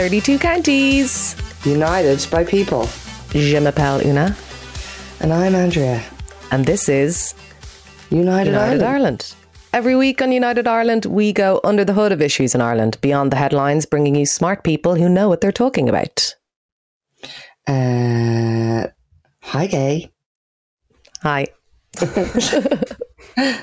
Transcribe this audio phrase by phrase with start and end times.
[0.00, 1.36] 32 counties.
[1.66, 2.88] United by people.
[3.32, 4.34] Je m'appelle Una.
[5.20, 6.02] And I'm Andrea.
[6.50, 7.34] And this is
[8.08, 8.82] United, United Ireland.
[8.82, 9.34] Ireland.
[9.74, 13.30] Every week on United Ireland, we go under the hood of issues in Ireland, beyond
[13.30, 16.34] the headlines, bringing you smart people who know what they're talking about.
[17.66, 18.86] Uh,
[19.42, 20.10] hi, gay.
[21.22, 21.48] Hi.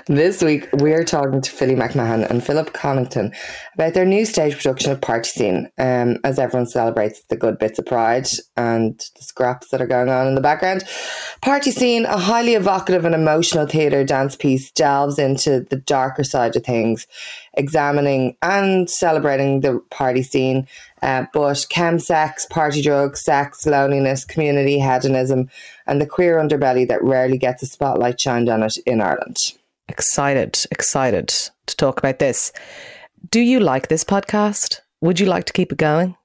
[0.07, 3.35] This week, we're talking to Philly McMahon and Philip Connaughton
[3.73, 7.77] about their new stage production of Party Scene, um, as everyone celebrates the good bits
[7.77, 10.83] of pride and the scraps that are going on in the background.
[11.41, 16.55] Party Scene, a highly evocative and emotional theatre dance piece, delves into the darker side
[16.55, 17.05] of things,
[17.53, 20.67] examining and celebrating the party scene,
[21.01, 25.49] uh, but chemsex, party drugs, sex, loneliness, community, hedonism,
[25.87, 29.37] and the queer underbelly that rarely gets a spotlight shined on it in Ireland.
[29.87, 32.51] Excited, excited to talk about this.
[33.31, 34.81] Do you like this podcast?
[35.01, 36.15] Would you like to keep it going?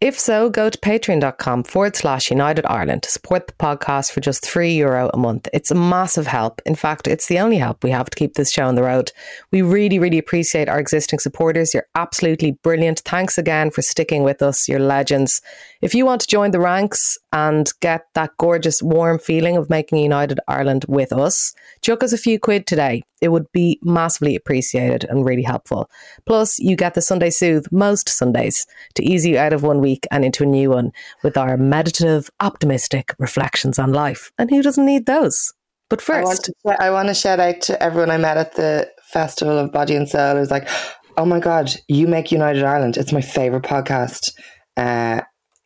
[0.00, 4.44] If so, go to patreon.com forward slash United Ireland to support the podcast for just
[4.44, 5.48] three euro a month.
[5.52, 6.60] It's a massive help.
[6.64, 9.12] In fact, it's the only help we have to keep this show on the road.
[9.52, 11.74] We really, really appreciate our existing supporters.
[11.74, 13.00] You're absolutely brilliant.
[13.00, 14.68] Thanks again for sticking with us.
[14.68, 15.40] You're legends.
[15.82, 19.98] If you want to join the ranks and get that gorgeous, warm feeling of making
[19.98, 23.02] United Ireland with us, chuck us a few quid today.
[23.20, 25.90] It would be massively appreciated and really helpful.
[26.26, 30.06] Plus, you get the Sunday Soothe most Sundays to ease you out of one week
[30.10, 34.32] and into a new one with our meditative, optimistic reflections on life.
[34.38, 35.52] And who doesn't need those?
[35.88, 38.54] But I want, first, to, I want to shout out to everyone I met at
[38.54, 40.68] the Festival of Body and Soul who's like,
[41.16, 42.96] oh my God, you make United Ireland.
[42.96, 44.30] It's my favourite podcast.
[44.76, 45.20] Uh,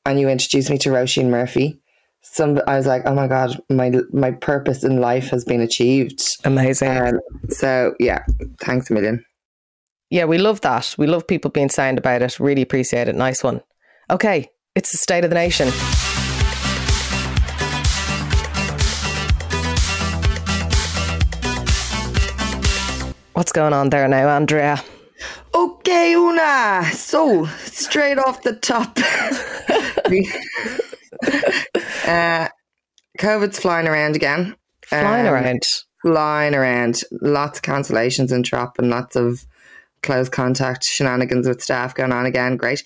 [0.06, 1.78] and you introduced me to Roisin Murphy.
[2.22, 6.22] Some, I was like, oh my God, my my purpose in life has been achieved.
[6.44, 6.96] amazing.
[6.96, 7.20] Um,
[7.50, 8.24] so, yeah,
[8.60, 9.24] thanks a million.
[10.10, 10.94] yeah, we love that.
[10.96, 12.40] We love people being sound about it.
[12.40, 13.14] Really appreciate it.
[13.16, 13.60] Nice one.
[14.10, 15.68] Okay, it's the state of the nation.
[23.34, 24.80] What's going on there now, Andrea?
[25.54, 26.84] Okay, Una.
[26.92, 28.96] So, straight off the top.
[32.06, 32.48] uh,
[33.18, 34.54] COVID's flying around again.
[34.86, 35.62] Flying Um, around.
[36.02, 37.00] flying around.
[37.22, 39.44] Lots of cancellations and drop and lots of
[40.04, 42.56] close contact shenanigans with staff going on again.
[42.56, 42.82] Great.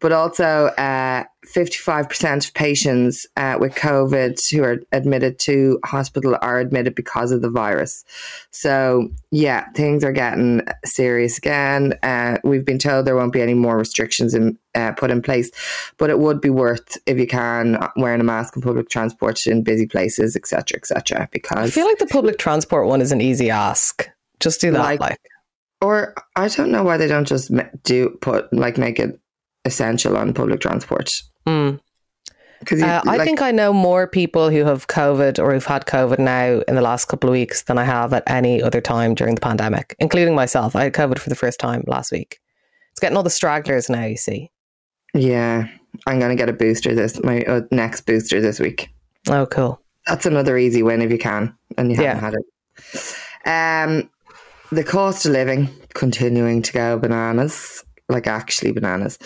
[0.00, 1.24] But also, uh,
[1.54, 7.42] 55% of patients uh, with COVID who are admitted to hospital are admitted because of
[7.42, 8.04] the virus.
[8.50, 11.94] So, yeah, things are getting serious again.
[12.02, 15.50] Uh, we've been told there won't be any more restrictions in, uh, put in place,
[15.96, 19.62] but it would be worth, if you can, wearing a mask in public transport in
[19.62, 21.28] busy places, etc., etc.
[21.32, 24.08] because I feel like the public transport one is an easy ask.
[24.40, 24.78] Just do that.
[24.82, 25.18] Like- Like,
[25.80, 27.50] Or I don't know why they don't just
[27.84, 29.18] do put like make it
[29.64, 31.10] essential on public transport
[31.46, 31.80] Mm.
[32.60, 36.18] because Uh, I think I know more people who have COVID or who've had COVID
[36.18, 39.34] now in the last couple of weeks than I have at any other time during
[39.34, 40.74] the pandemic, including myself.
[40.76, 42.38] I had COVID for the first time last week.
[42.92, 44.50] It's getting all the stragglers now, you see.
[45.14, 45.66] yeah,
[46.06, 48.88] I'm gonna get a booster this my uh, next booster this week.
[49.28, 49.80] Oh, cool.
[50.06, 52.44] That's another easy win if you can and you haven't had it.
[53.46, 54.10] Um,
[54.72, 59.18] the cost of living continuing to go bananas, like actually bananas.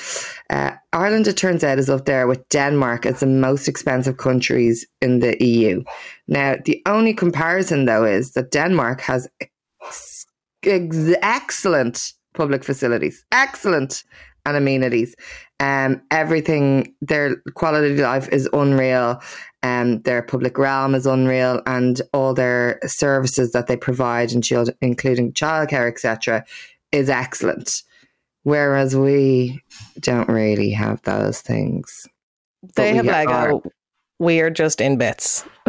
[0.50, 4.86] Uh, Ireland, it turns out, is up there with Denmark as the most expensive countries
[5.00, 5.82] in the EU.
[6.28, 10.26] Now, the only comparison, though, is that Denmark has ex-
[10.62, 14.04] ex- excellent public facilities, excellent
[14.46, 15.14] and amenities.
[15.60, 19.20] Um, everything, their quality of life is unreal.
[19.64, 24.40] Um, their public realm is unreal, and all their services that they provide, in
[24.80, 26.44] including childcare, etc.,
[26.92, 27.82] is excellent.
[28.48, 29.60] Whereas we
[30.00, 32.06] don't really have those things.
[32.76, 33.62] They have Lego.
[34.18, 35.44] We are just in bits.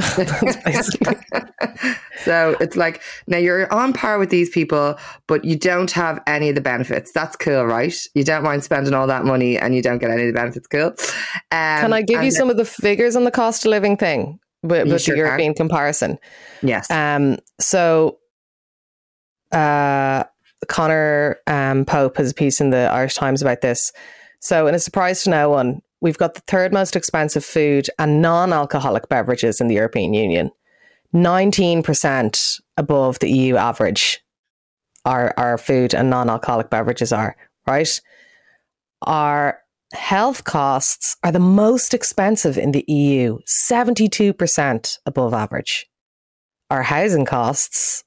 [2.23, 4.97] So it's like now you're on par with these people,
[5.27, 7.11] but you don't have any of the benefits.
[7.11, 7.95] That's cool, right?
[8.13, 10.67] You don't mind spending all that money and you don't get any of the benefits.
[10.67, 10.87] Cool.
[10.87, 14.39] Um, Can I give you some of the figures on the cost of living thing
[14.63, 15.27] with, with sure the can.
[15.27, 16.19] European comparison?
[16.61, 16.91] Yes.
[16.91, 18.19] Um, so,
[19.51, 20.25] uh,
[20.67, 23.91] Conor um, Pope has a piece in the Irish Times about this.
[24.41, 28.21] So, in a surprise to no one, we've got the third most expensive food and
[28.21, 30.51] non alcoholic beverages in the European Union.
[31.13, 34.21] 19% above the EU average,
[35.05, 37.35] our, our food and non alcoholic beverages are,
[37.67, 37.99] right?
[39.03, 39.59] Our
[39.93, 43.39] health costs are the most expensive in the EU,
[43.71, 45.89] 72% above average
[46.69, 48.03] our housing costs,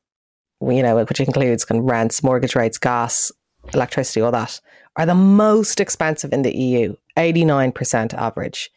[0.70, 3.32] you know, which includes kind of rents, mortgage rates, gas,
[3.74, 4.60] electricity, all that,
[4.96, 8.70] are the most expensive in the EU, 89% average.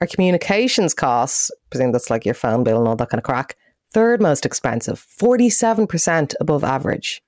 [0.00, 3.56] Our communications costs, presume that's like your phone bill and all that kind of crack,
[3.92, 7.22] third most expensive, 47% above average.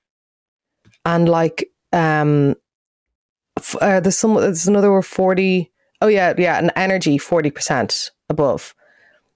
[1.05, 2.55] And like, um,
[3.57, 5.71] f- uh, there's some, there's another 40,
[6.01, 8.73] oh yeah, yeah, and energy, 40% above.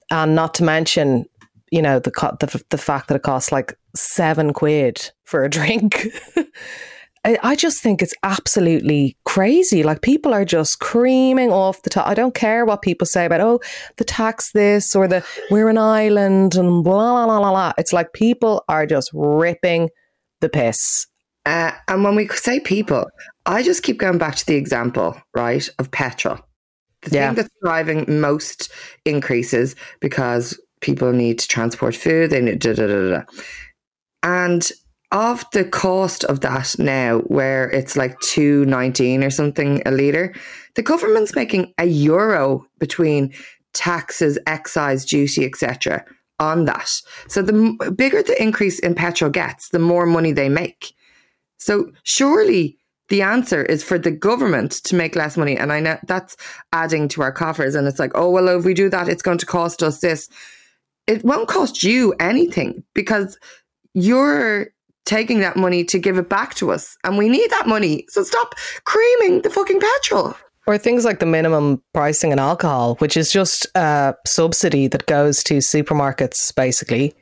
[0.10, 1.26] And not to mention,
[1.72, 5.50] you know, the, co- the, the fact that it costs like seven quid for a
[5.50, 6.08] drink.
[7.26, 9.84] I, I just think it's absolutely crazy.
[9.84, 12.08] Like people are just creaming off the top.
[12.08, 13.60] I don't care what people say about, oh,
[13.98, 17.74] the tax this or the we're an island and blah, blah, blah, blah, blah.
[17.78, 19.90] It's like people are just ripping
[20.40, 21.06] the piss.
[21.46, 23.06] Uh, and when we say people,
[23.46, 26.38] I just keep going back to the example, right, of petrol.
[27.02, 27.28] The Yeah.
[27.28, 28.70] thing that's driving most
[29.06, 33.24] increases because people need to transport food, they need da da da da.
[34.24, 34.70] And
[35.12, 40.34] of the cost of that now, where it's like two nineteen or something a litre,
[40.76, 43.34] the government's making a euro between
[43.74, 46.04] taxes, excise, duty, etc.
[46.40, 46.90] on that.
[47.28, 50.94] So the bigger the increase in petrol gets, the more money they make.
[51.58, 52.78] So surely
[53.10, 55.58] the answer is for the government to make less money.
[55.58, 56.36] And I know that's
[56.74, 57.76] adding to our coffers.
[57.76, 60.30] And it's like, oh, well, if we do that, it's going to cost us this.
[61.08, 63.38] It won't cost you anything because
[63.94, 64.68] you're
[65.06, 66.98] taking that money to give it back to us.
[67.04, 68.06] And we need that money.
[68.10, 70.36] So stop creaming the fucking petrol.
[70.68, 75.42] Or things like the minimum pricing in alcohol, which is just a subsidy that goes
[75.46, 77.16] to supermarkets, basically.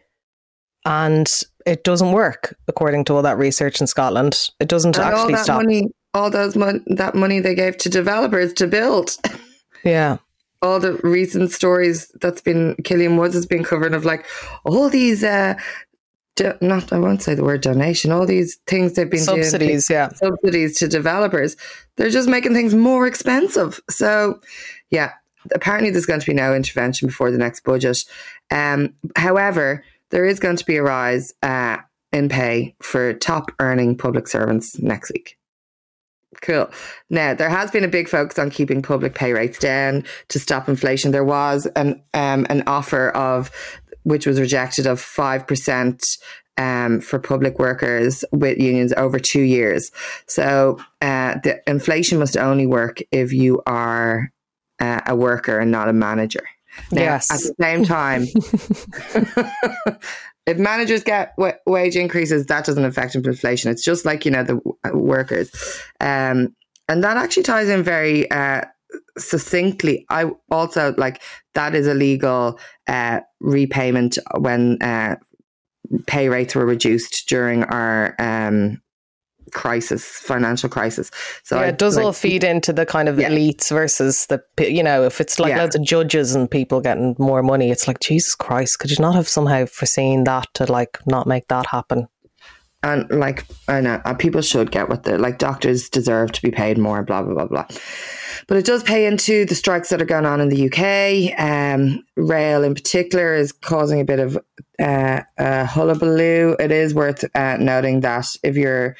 [0.83, 1.31] And
[1.67, 4.49] it doesn't work, according to all that research in Scotland.
[4.59, 5.57] It doesn't And all that stop.
[5.61, 9.15] money, all those mon- that money they gave to developers to build.
[9.83, 10.17] Yeah.
[10.61, 14.25] All the recent stories that's been Killian Woods has been covering of like
[14.63, 15.55] all these uh
[16.35, 19.89] do, not I won't say the word donation, all these things they've been doing Subsidies,
[19.89, 20.09] yeah.
[20.09, 21.55] subsidies to developers.
[21.95, 23.79] They're just making things more expensive.
[23.89, 24.41] So
[24.89, 25.11] yeah,
[25.53, 28.03] apparently there's going to be no intervention before the next budget.
[28.51, 31.77] Um however, there is going to be a rise uh
[32.11, 35.37] in pay for top earning public servants next week.
[36.41, 36.69] Cool.
[37.09, 40.69] Now there has been a big focus on keeping public pay rates down to stop
[40.69, 41.11] inflation.
[41.11, 43.51] There was an um, an offer of
[44.03, 46.03] which was rejected of five percent
[46.57, 49.91] um, for public workers with unions over two years.
[50.27, 54.31] So uh, the inflation must only work if you are
[54.79, 56.43] uh, a worker and not a manager.
[56.91, 57.31] Now, Yes.
[57.31, 58.25] At the same time,
[60.45, 63.71] if managers get w- wage increases, that doesn't affect inflation.
[63.71, 65.51] It's just like you know the w- workers,
[65.99, 66.55] um,
[66.87, 68.61] and that actually ties in very uh,
[69.17, 70.05] succinctly.
[70.09, 71.21] I also like
[71.53, 75.15] that is a legal uh, repayment when uh,
[76.07, 78.81] pay rates were reduced during our um,
[79.51, 81.11] crisis, financial crisis.
[81.43, 83.29] So yeah, it does like, all feed into the kind of Yeah.
[83.29, 85.59] elites versus the, you know, if it's like Yeah.
[85.59, 89.15] loads of judges and people getting more money, it's like, Jesus Christ, could you not
[89.15, 92.07] have somehow foreseen that to like not make that happen?
[92.85, 96.51] and like I know uh, people should get what they're like doctors deserve to be
[96.51, 97.65] paid more blah blah blah blah
[98.47, 102.03] but it does pay into the strikes that are going on in the UK um,
[102.15, 104.37] rail in particular is causing a bit of
[104.79, 108.95] uh, uh, hullabaloo it is worth uh, noting that if you're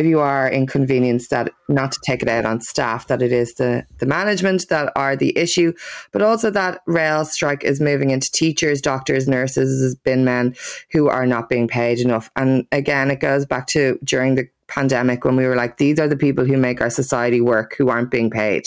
[0.00, 3.54] if you are inconvenienced that not to take it out on staff that it is
[3.54, 5.72] the the management that are the issue
[6.12, 10.54] but also that rail strike is moving into teachers doctors nurses bin men
[10.92, 12.30] who are not being paid enough.
[12.36, 16.08] And again, it goes back to during the pandemic when we were like, these are
[16.08, 18.64] the people who make our society work who aren't being paid.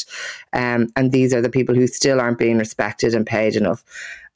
[0.51, 3.83] Um, and these are the people who still aren't being respected and paid enough.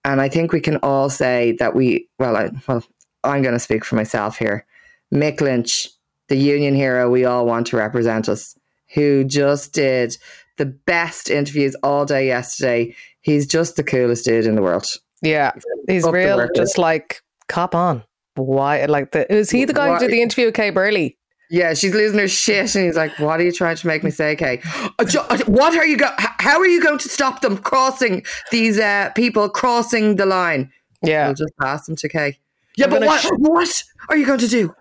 [0.05, 2.83] And I think we can all say that we, well, I, well,
[3.23, 4.65] I'm going to speak for myself here.
[5.13, 5.89] Mick Lynch,
[6.27, 8.57] the union hero we all want to represent us,
[8.93, 10.15] who just did
[10.57, 12.95] the best interviews all day yesterday.
[13.21, 14.85] He's just the coolest dude in the world.
[15.21, 15.51] Yeah,
[15.87, 18.03] he's real, just like cop on.
[18.35, 18.85] Why?
[18.85, 21.17] Like, the, is he the guy who did the interview with Kay Burley?
[21.49, 24.11] Yeah, she's losing her shit, and he's like, "What are you trying to make me
[24.11, 24.61] say, Kay?
[24.99, 26.09] Uh, uh, What are you go?
[26.17, 30.71] How are you going to stop them crossing these uh, people crossing the line?
[31.01, 32.37] Yeah, We'll just pass them to Kay.
[32.75, 33.21] Yeah, We're but what?
[33.21, 34.73] sh- what are you going to do?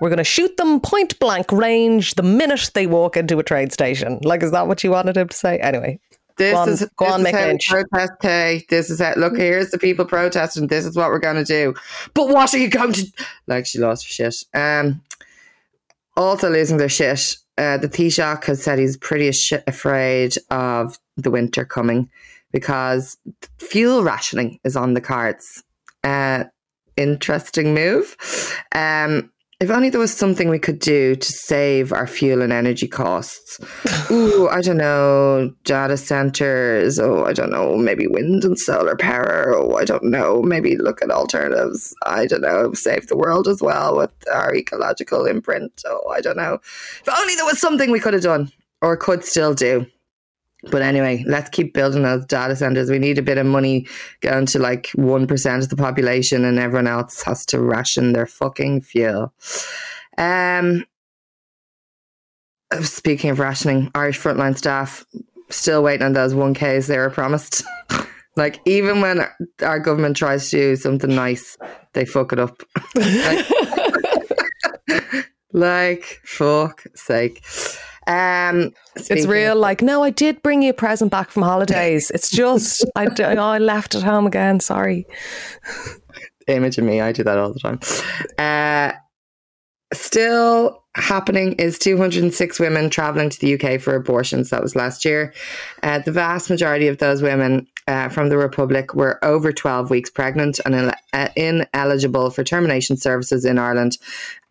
[0.00, 3.70] We're going to shoot them point blank range the minute they walk into a train
[3.70, 4.18] station.
[4.22, 5.58] Like, is that what you wanted him to say?
[5.58, 6.00] Anyway,
[6.36, 7.26] This Go on- is go this on,
[7.56, 8.64] is how protest, Kay.
[8.70, 9.12] This is how.
[9.16, 10.68] Look, here's the people protesting.
[10.68, 11.74] This is what we're going to do.
[12.14, 13.06] But what are you going to?
[13.46, 14.36] Like she lost her shit.
[14.54, 15.02] Um,
[16.16, 17.36] also losing their shit.
[17.58, 22.08] Uh, the Taoiseach has said he's pretty ash- afraid of the winter coming
[22.52, 23.18] because
[23.58, 25.62] fuel rationing is on the cards.
[26.02, 26.44] Uh,
[26.96, 28.16] interesting move.
[28.74, 29.30] Um,
[29.60, 33.58] if only there was something we could do to save our fuel and energy costs.
[34.10, 36.98] Ooh, I don't know, data centers.
[36.98, 39.52] Oh, I don't know, maybe wind and solar power.
[39.54, 41.94] Oh, I don't know, maybe look at alternatives.
[42.06, 45.82] I don't know, save the world as well with our ecological imprint.
[45.84, 46.54] Oh, I don't know.
[46.54, 48.50] If only there was something we could have done
[48.80, 49.86] or could still do.
[50.70, 52.90] But anyway, let's keep building those data centers.
[52.90, 53.86] We need a bit of money
[54.20, 58.82] going to like 1% of the population, and everyone else has to ration their fucking
[58.82, 59.32] fuel.
[60.18, 60.84] Um,
[62.82, 65.04] speaking of rationing, Irish frontline staff
[65.48, 67.62] still waiting on those 1Ks they were promised.
[68.36, 69.26] like, even when
[69.62, 71.56] our government tries to do something nice,
[71.94, 72.62] they fuck it up.
[72.94, 73.46] like,
[75.52, 77.42] like, fuck sake.
[78.10, 79.54] Um, it's real.
[79.54, 82.10] Like, no, I did bring you a present back from holidays.
[82.12, 84.58] It's just I, I left at home again.
[84.60, 85.06] Sorry.
[86.48, 87.00] Image of me.
[87.00, 87.78] I do that all the time.
[88.36, 88.96] Uh,
[89.92, 94.50] still happening is 206 women traveling to the UK for abortions.
[94.50, 95.32] That was last year.
[95.82, 100.10] Uh, the vast majority of those women uh, from the Republic were over 12 weeks
[100.10, 103.98] pregnant and uh, ineligible for termination services in Ireland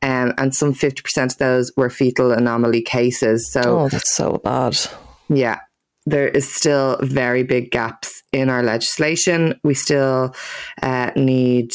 [0.02, 3.52] um, and some 50% of those were fetal anomaly cases.
[3.52, 4.78] So, oh, that's so bad.
[5.28, 5.60] Yeah,
[6.06, 9.60] there is still very big gaps in our legislation.
[9.64, 10.34] We still
[10.82, 11.72] uh, need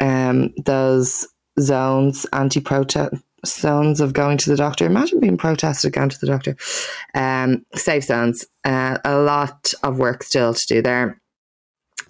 [0.00, 1.26] um, those
[1.58, 3.14] zones, anti protest
[3.46, 4.86] zones of going to the doctor.
[4.86, 6.56] Imagine being protested going to the doctor.
[7.14, 8.44] Um, safe zones.
[8.64, 11.20] Uh, a lot of work still to do there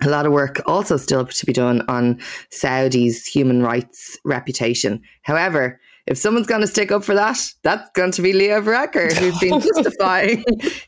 [0.02, 2.20] a lot of work also still to be done on
[2.50, 5.02] Saudi's human rights reputation.
[5.23, 9.12] However, if someone's going to stick up for that, that's going to be Leo Varadkar,
[9.12, 10.44] who's been justifying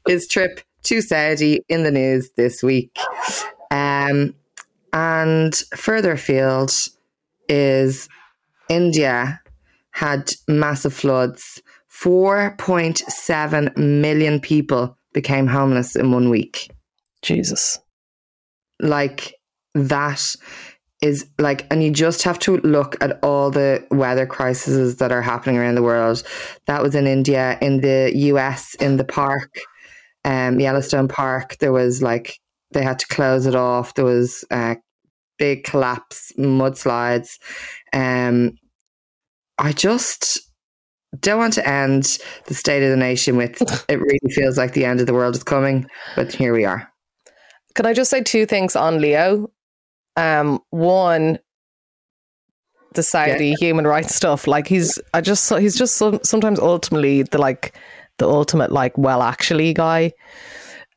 [0.06, 2.96] his trip to Saudi in the news this week.
[3.70, 4.34] Um,
[4.92, 6.72] and further afield
[7.48, 8.08] is
[8.72, 9.40] India
[9.90, 11.62] had massive floods.
[11.90, 16.70] 4.7 million people became homeless in one week.
[17.20, 17.78] Jesus
[18.82, 19.34] like
[19.74, 20.36] that
[21.00, 25.22] is like, and you just have to look at all the weather crises that are
[25.22, 26.22] happening around the world.
[26.66, 29.50] That was in India, in the US, in the park,
[30.24, 31.56] um, Yellowstone Park.
[31.58, 32.38] There was like
[32.72, 33.94] they had to close it off.
[33.94, 34.76] There was a
[35.38, 37.38] big collapse, mudslides.
[37.92, 38.52] Um,
[39.58, 40.40] I just
[41.20, 44.84] don't want to end the state of the nation with it really feels like the
[44.84, 46.88] end of the world is coming, but here we are.
[47.74, 49.50] Can I just say two things on Leo?
[50.16, 51.38] Um, one,
[52.94, 53.54] the Saudi yeah.
[53.58, 54.46] human rights stuff.
[54.46, 57.74] Like he's, I just, saw he's just sometimes ultimately the like
[58.18, 60.12] the ultimate like well actually guy.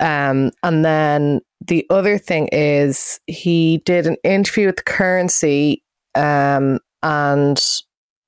[0.02, 5.84] Um, and then the other thing is he did an interview with the currency,
[6.16, 7.64] um, and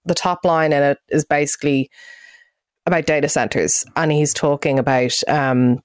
[0.08, 1.90] the top line in it is basically
[2.86, 5.80] about data centers, and he's talking about um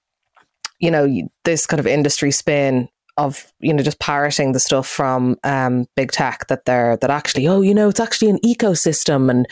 [0.82, 1.08] you know,
[1.44, 2.88] this kind of industry spin
[3.18, 7.46] of you know just parroting the stuff from um, big tech that they're that actually
[7.46, 9.46] oh you know it's actually an ecosystem and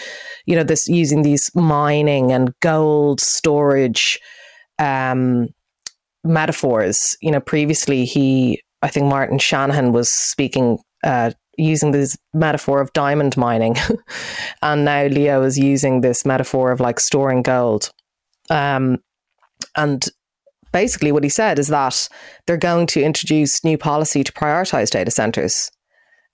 [0.46, 4.18] you know this using these mining and gold storage
[4.78, 5.48] um,
[6.24, 7.16] metaphors.
[7.20, 12.92] You know previously he I think Martin Shanahan was speaking uh, using this metaphor of
[12.92, 13.76] diamond mining
[14.62, 17.90] and now Leo is using this metaphor of like storing gold
[18.50, 18.98] um,
[19.76, 20.08] and
[20.72, 22.08] basically what he said is that
[22.46, 25.70] they're going to introduce new policy to prioritize data centers.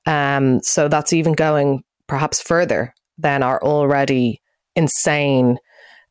[0.06, 4.40] Um, so that's even going perhaps further than our already
[4.74, 5.58] insane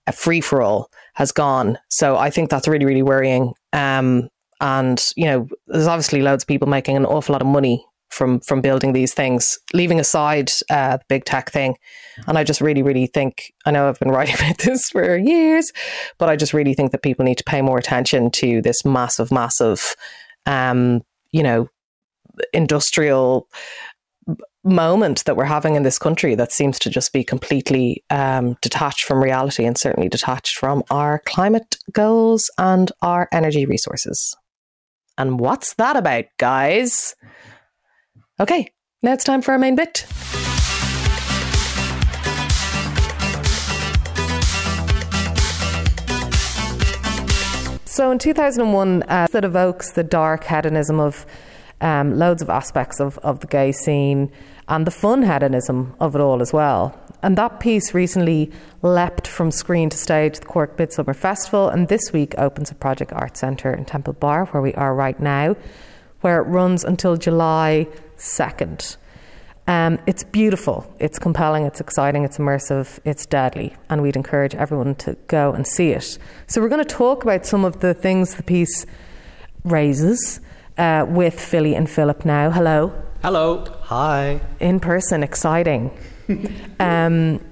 [0.07, 1.77] uh, free for all has gone.
[1.89, 3.53] So I think that's really, really worrying.
[3.73, 7.85] Um, and, you know, there's obviously loads of people making an awful lot of money
[8.09, 11.75] from from building these things, leaving aside uh, the big tech thing.
[12.27, 15.71] And I just really, really think I know I've been writing about this for years,
[16.17, 19.31] but I just really think that people need to pay more attention to this massive,
[19.31, 19.95] massive,
[20.45, 21.69] um, you know,
[22.53, 23.47] industrial
[24.63, 29.03] moment that we're having in this country that seems to just be completely um, detached
[29.03, 34.35] from reality and certainly detached from our climate goals and our energy resources.
[35.17, 37.15] And what's that about, guys?
[38.37, 38.67] Okay,
[39.01, 40.05] now it's time for our main bit.
[47.85, 51.25] So in 2001, uh, that evokes the dark hedonism of
[51.79, 54.29] um, loads of aspects of, of the gay scene
[54.67, 56.99] and the fun hedonism of it all as well.
[57.21, 58.51] And that piece recently
[58.81, 62.75] leapt from screen to stage at the Cork Midsummer Festival, and this week opens a
[62.75, 65.55] Project Art Centre in Temple Bar, where we are right now,
[66.19, 67.87] where it runs until July
[68.17, 68.97] 2nd.
[69.67, 74.93] Um, it's beautiful, it's compelling, it's exciting, it's immersive, it's deadly, and we'd encourage everyone
[74.95, 76.19] to go and see it.
[76.45, 78.85] So, we're going to talk about some of the things the piece
[79.63, 80.39] raises
[80.77, 82.51] uh, with Philly and Philip now.
[82.51, 82.93] Hello.
[83.23, 83.65] Hello.
[83.81, 84.39] Hi.
[84.59, 85.89] In person, exciting.
[86.79, 87.43] um,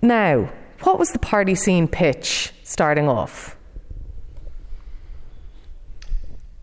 [0.00, 0.50] now,
[0.84, 3.57] what was the party scene pitch starting off?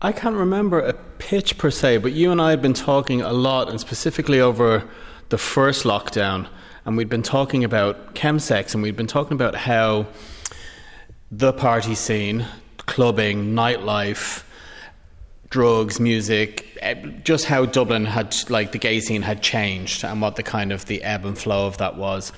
[0.02, 3.32] I can't remember a pitch per se, but you and I had been talking a
[3.32, 4.84] lot, and specifically over
[5.30, 6.48] the first lockdown,
[6.84, 10.06] and we'd been talking about chemsex, and we'd been talking about how
[11.30, 12.44] the party scene,
[12.76, 14.44] clubbing, nightlife,
[15.48, 20.36] drugs, music, eh, just how Dublin had, like the gay scene had changed and what
[20.36, 22.32] the kind of the ebb and flow of that was.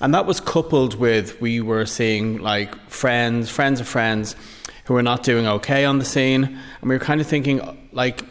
[0.00, 4.34] And that was coupled with we were seeing like friends, friends of friends
[4.84, 6.44] who were not doing okay on the scene.
[6.44, 7.60] And we were kind of thinking,
[7.92, 8.22] like,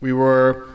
[0.00, 0.66] we were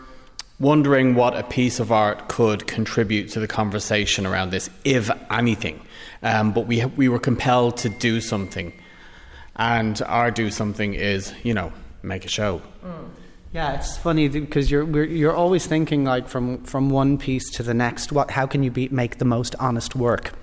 [0.60, 5.82] wondering what a piece of art could contribute to the conversation around this, if anything.
[6.24, 8.72] Um, but we, we were compelled to do something.
[9.55, 11.72] And our do something is, you know,
[12.03, 12.62] make a show.
[12.84, 13.10] Mm.
[13.55, 17.74] Yeah, it's funny because you're you're always thinking like from from one piece to the
[17.74, 18.12] next.
[18.12, 20.34] What how can you be, make the most honest work?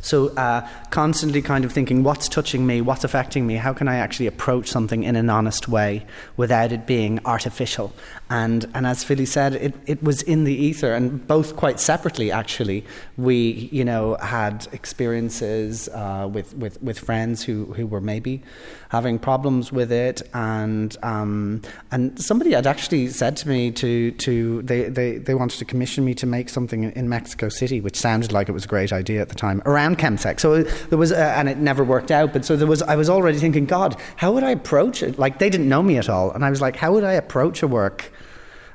[0.00, 2.80] So, uh, constantly kind of thinking, what's touching me?
[2.80, 3.56] What's affecting me?
[3.56, 6.06] How can I actually approach something in an honest way
[6.36, 7.92] without it being artificial?
[8.30, 12.30] And, and as Philly said, it, it was in the ether, and both quite separately,
[12.30, 12.84] actually.
[13.16, 18.44] We, you know, had experiences uh, with, with, with friends who, who were maybe
[18.90, 24.62] having problems with it, and, um, and somebody had actually said to me to, to
[24.62, 28.30] they, they, they wanted to commission me to make something in Mexico City, which sounded
[28.30, 30.38] like it was a great idea at the time around chemsex.
[30.38, 32.32] So there was, uh, and it never worked out.
[32.32, 35.18] But so there was, I was already thinking, God, how would I approach it?
[35.18, 37.60] Like they didn't know me at all, and I was like, how would I approach
[37.64, 38.12] a work?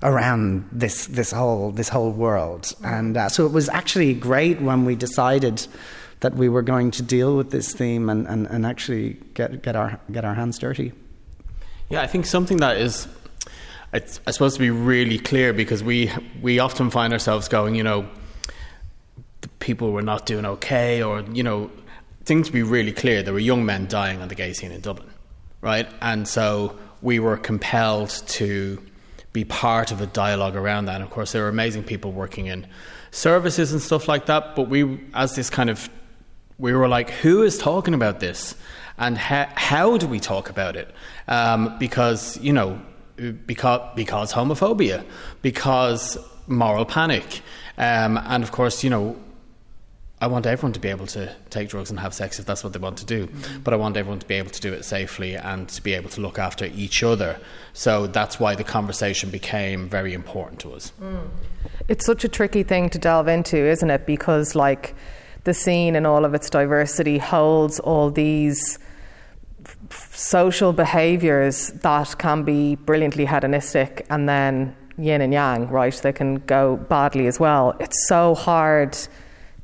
[0.05, 2.73] Around this this whole this whole world.
[2.83, 5.67] And uh, so it was actually great when we decided
[6.21, 9.75] that we were going to deal with this theme and, and, and actually get get
[9.75, 10.93] our get our hands dirty.
[11.89, 13.07] Yeah, I think something that is
[13.93, 17.83] it's, I suppose to be really clear because we we often find ourselves going, you
[17.83, 18.07] know,
[19.59, 21.71] people were not doing okay, or you know,
[22.25, 23.23] things to be really clear.
[23.23, 25.09] There were young men dying on the gay scene in Dublin,
[25.61, 25.87] right?
[26.01, 28.81] And so we were compelled to
[29.35, 30.95] be part of a dialogue around that.
[30.95, 32.65] And of course, there are amazing people working in
[33.11, 34.55] services and stuff like that.
[34.55, 35.89] But we, as this kind of,
[36.57, 38.55] we were like, who is talking about this?
[38.97, 40.89] And how, how do we talk about it?
[41.27, 42.81] Um, because, you know,
[43.45, 45.03] because, because homophobia,
[45.41, 46.17] because
[46.47, 47.41] moral panic.
[47.77, 49.17] Um, and of course, you know,
[50.21, 52.71] I want everyone to be able to take drugs and have sex if that's what
[52.71, 53.27] they want to do.
[53.27, 53.59] Mm-hmm.
[53.59, 56.09] But I want everyone to be able to do it safely and to be able
[56.11, 57.37] to look after each other.
[57.73, 60.93] So that's why the conversation became very important to us.
[61.01, 61.27] Mm.
[61.89, 64.05] It's such a tricky thing to delve into, isn't it?
[64.05, 64.95] Because, like,
[65.43, 68.79] the scene and all of its diversity holds all these
[70.11, 75.93] social behaviours that can be brilliantly hedonistic and then yin and yang, right?
[75.93, 77.75] They can go badly as well.
[77.79, 78.97] It's so hard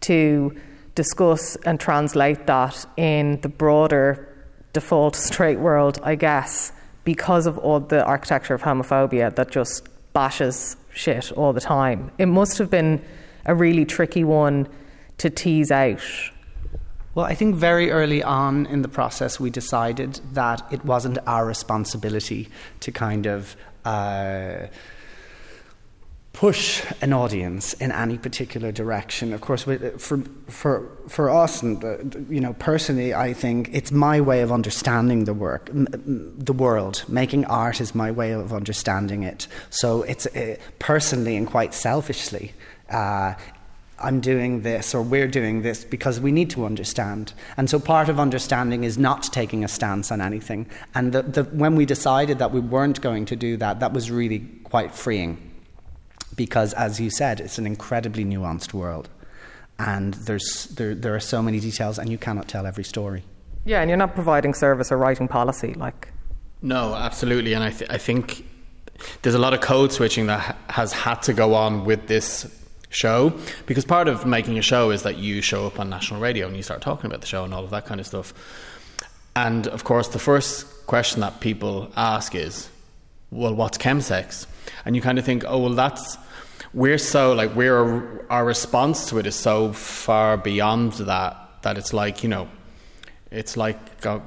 [0.01, 0.55] to
[0.95, 4.27] discuss and translate that in the broader
[4.73, 6.71] default straight world, I guess,
[7.03, 12.11] because of all the architecture of homophobia that just bashes shit all the time.
[12.17, 13.01] It must have been
[13.45, 14.67] a really tricky one
[15.17, 16.03] to tease out.
[17.13, 21.45] Well, I think very early on in the process, we decided that it wasn't our
[21.45, 22.49] responsibility
[22.81, 23.55] to kind of.
[23.83, 24.67] Uh,
[26.33, 29.33] push an audience in any particular direction.
[29.33, 34.41] Of course, for for for us, and you know, personally, I think it's my way
[34.41, 37.03] of understanding the work, the world.
[37.07, 39.47] Making art is my way of understanding it.
[39.69, 42.53] So it's uh, personally and quite selfishly.
[42.89, 43.33] Uh,
[44.03, 47.33] I'm doing this or we're doing this because we need to understand.
[47.55, 50.65] And so part of understanding is not taking a stance on anything.
[50.95, 54.09] And the, the, when we decided that we weren't going to do that, that was
[54.09, 55.50] really quite freeing
[56.45, 59.07] because, as you said, it's an incredibly nuanced world.
[59.77, 63.23] And there's, there, there are so many details, and you cannot tell every story.
[63.63, 65.75] Yeah, and you're not providing service or writing policy.
[65.75, 66.07] like.
[66.63, 67.53] No, absolutely.
[67.53, 68.43] And I, th- I think
[69.21, 72.47] there's a lot of code switching that ha- has had to go on with this
[72.89, 73.33] show
[73.67, 76.57] because part of making a show is that you show up on national radio and
[76.57, 78.33] you start talking about the show and all of that kind of stuff.
[79.35, 82.67] And of course, the first question that people ask is,
[83.29, 84.45] well, what's chemsex?
[84.85, 86.17] And you kind of think, oh, well, that's
[86.73, 91.93] we're so like we're our response to it is so far beyond that that it's
[91.93, 92.47] like you know
[93.29, 94.19] it's like uh,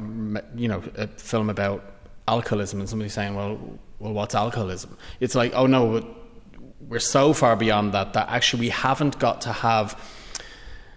[0.55, 1.83] you know a film about
[2.29, 3.59] alcoholism and somebody saying well
[3.99, 4.97] well what's alcoholism?
[5.21, 6.05] It's like oh no
[6.89, 9.99] we're so far beyond that that actually we haven't got to have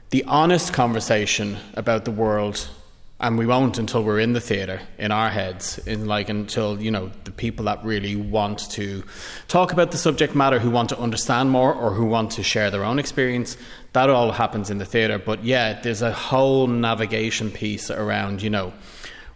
[0.10, 2.70] the honest conversation about the world
[3.20, 6.92] and we won't until we're in the theater in our heads in like until you
[6.92, 9.04] know the people that really want to
[9.48, 12.70] talk about the subject matter who want to understand more or who want to share
[12.70, 13.58] their own experience.
[13.94, 18.50] That all happens in the theater but yeah there's a whole navigation piece around you
[18.50, 18.74] know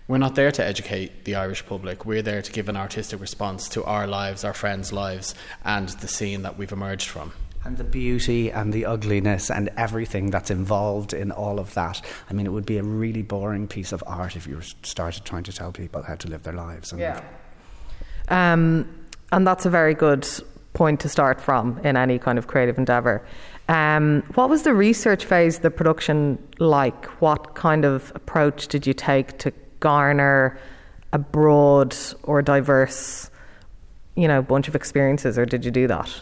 [0.07, 2.05] we're not there to educate the Irish public.
[2.05, 6.07] We're there to give an artistic response to our lives, our friends' lives, and the
[6.09, 7.31] scene that we've emerged from
[7.63, 12.02] and the beauty and the ugliness and everything that's involved in all of that.
[12.30, 15.43] I mean, it would be a really boring piece of art if you started trying
[15.43, 16.93] to tell people how to live their lives.
[16.97, 17.21] yeah.
[18.30, 18.88] Um,
[19.32, 20.28] and that's a very good
[20.74, 23.26] point to start from in any kind of creative endeavour.
[23.67, 27.06] Um, what was the research phase, the production like?
[27.21, 30.60] What kind of approach did you take to garner
[31.13, 33.30] a broad or diverse,
[34.15, 36.21] you know, bunch of experiences, or did you do that?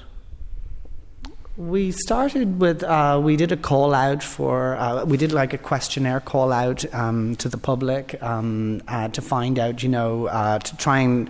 [1.60, 5.58] We started with uh, we did a call out for uh, we did like a
[5.58, 10.60] questionnaire call out um, to the public um, uh, to find out you know uh,
[10.60, 11.30] to try and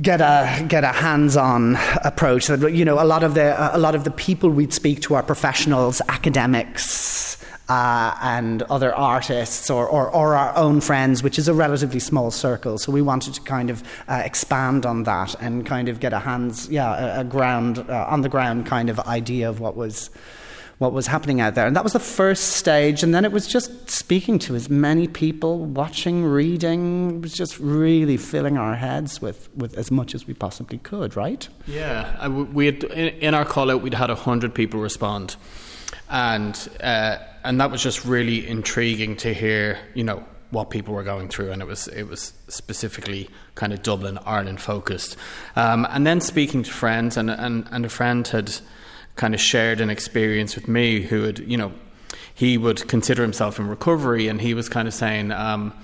[0.00, 2.46] get a get a hands-on approach.
[2.46, 5.16] That you know a lot of the a lot of the people we'd speak to
[5.16, 7.27] are professionals academics
[7.68, 12.30] uh, and other artists or, or, or, our own friends, which is a relatively small
[12.30, 12.78] circle.
[12.78, 16.18] So we wanted to kind of uh, expand on that and kind of get a
[16.18, 20.10] hands, yeah, a, a ground, uh, on the ground kind of idea of what was
[20.78, 21.66] what was happening out there.
[21.66, 23.02] And that was the first stage.
[23.02, 27.16] And then it was just speaking to as many people, watching, reading.
[27.16, 31.16] It was just really filling our heads with, with as much as we possibly could,
[31.16, 31.48] right?
[31.66, 32.28] Yeah.
[32.28, 35.34] we had, in our call out, we'd had 100 people respond
[36.10, 41.02] and uh, and that was just really intriguing to hear, you know, what people were
[41.02, 45.16] going through, and it was it was specifically kind of Dublin, Ireland focused.
[45.56, 48.54] Um, and then speaking to friends, and, and and a friend had
[49.16, 51.72] kind of shared an experience with me who had, you know,
[52.34, 55.74] he would consider himself in recovery, and he was kind of saying, um,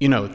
[0.00, 0.34] you know,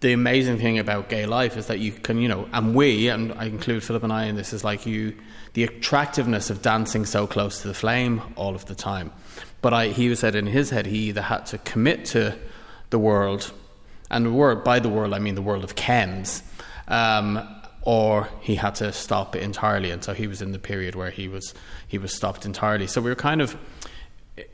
[0.00, 3.32] the amazing thing about gay life is that you can, you know, and we, and
[3.34, 5.14] I include Philip and I in this, is like you,
[5.52, 9.12] the attractiveness of dancing so close to the flame all of the time.
[9.66, 12.38] But I, he said in his head, he either had to commit to
[12.90, 13.52] the world,
[14.08, 16.42] and the world, by the world, I mean the world of chems,
[16.86, 17.40] um,
[17.82, 19.90] or he had to stop entirely.
[19.90, 21.52] And so he was in the period where he was,
[21.88, 22.86] he was stopped entirely.
[22.86, 23.58] So we were kind of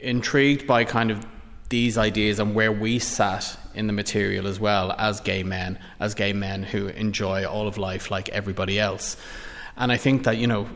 [0.01, 1.27] intrigued by kind of
[1.69, 6.15] these ideas and where we sat in the material as well as gay men, as
[6.15, 9.19] gay men who enjoy all of life like everybody else.
[9.77, 10.71] And I think that, you know,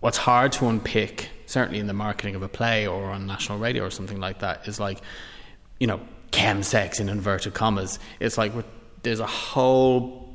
[0.00, 3.84] what's hard to unpick, certainly in the marketing of a play or on national radio
[3.84, 4.98] or something like that, is like,
[5.80, 7.98] you know, chem sex in inverted commas.
[8.20, 8.52] It's like
[9.02, 10.28] there's a whole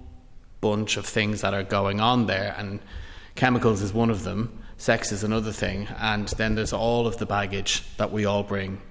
[0.61, 2.79] bunch of things that are going on there, and
[3.35, 7.25] chemicals is one of them, sex is another thing, and then there's all of the
[7.25, 8.81] baggage that we all bring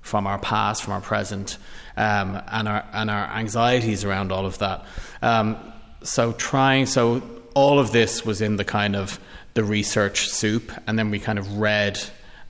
[0.00, 1.58] from our past, from our present,
[1.96, 4.86] um, and our and our anxieties around all of that.
[5.20, 5.56] Um,
[6.02, 7.20] so trying so
[7.56, 9.18] all of this was in the kind of
[9.54, 11.98] the research soup, and then we kind of read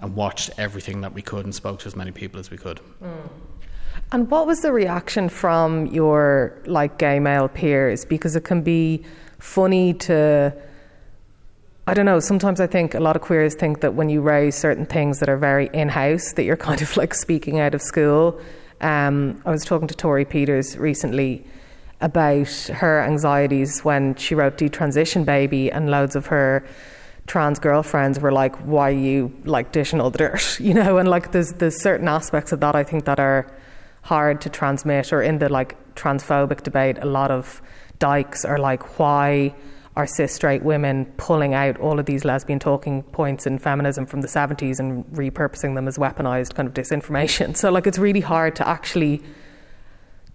[0.00, 2.80] and watched everything that we could and spoke to as many people as we could.
[3.02, 3.28] Mm.
[4.10, 8.04] And what was the reaction from your like gay male peers?
[8.04, 9.04] Because it can be
[9.38, 10.52] funny to.
[11.86, 12.18] I don't know.
[12.18, 15.28] Sometimes I think a lot of queers think that when you raise certain things that
[15.28, 18.40] are very in house, that you're kind of like speaking out of school.
[18.80, 21.46] Um, I was talking to Torrey Peters recently,
[22.00, 26.64] about her anxieties when she wrote Detransition Baby, and loads of her
[27.26, 31.32] trans girlfriends were like, "Why you like dishing all the dirt?" You know, and like
[31.32, 33.46] there's there's certain aspects of that I think that are
[34.02, 37.62] hard to transmit, or in the like transphobic debate, a lot of
[37.98, 39.54] dykes are like, "Why?"
[39.96, 44.20] are cis straight women pulling out all of these lesbian talking points in feminism from
[44.20, 47.56] the 70s and repurposing them as weaponized kind of disinformation.
[47.66, 49.22] So, like, it's really hard to actually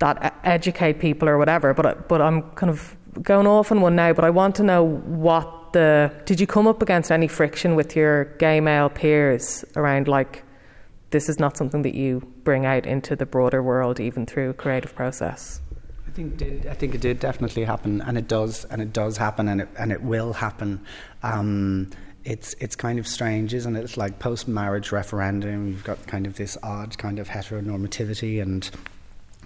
[0.02, 1.74] that educate people or whatever.
[1.74, 4.14] But but I'm kind of going off on one now.
[4.14, 7.96] But I want to know what the did you come up against any friction with
[7.96, 10.44] your gay male peers around like
[11.12, 14.54] this is not something that you bring out into the broader world even through a
[14.54, 15.62] creative process.
[16.08, 19.16] I think did I think it did definitely happen, and it does, and it does
[19.18, 20.84] happen, and it and it will happen.
[21.24, 21.92] Um,
[22.26, 23.84] it's it's kind of strange, isn't it?
[23.84, 25.70] It's like post marriage referendum.
[25.70, 28.70] You've got kind of this odd kind of heteronormativity and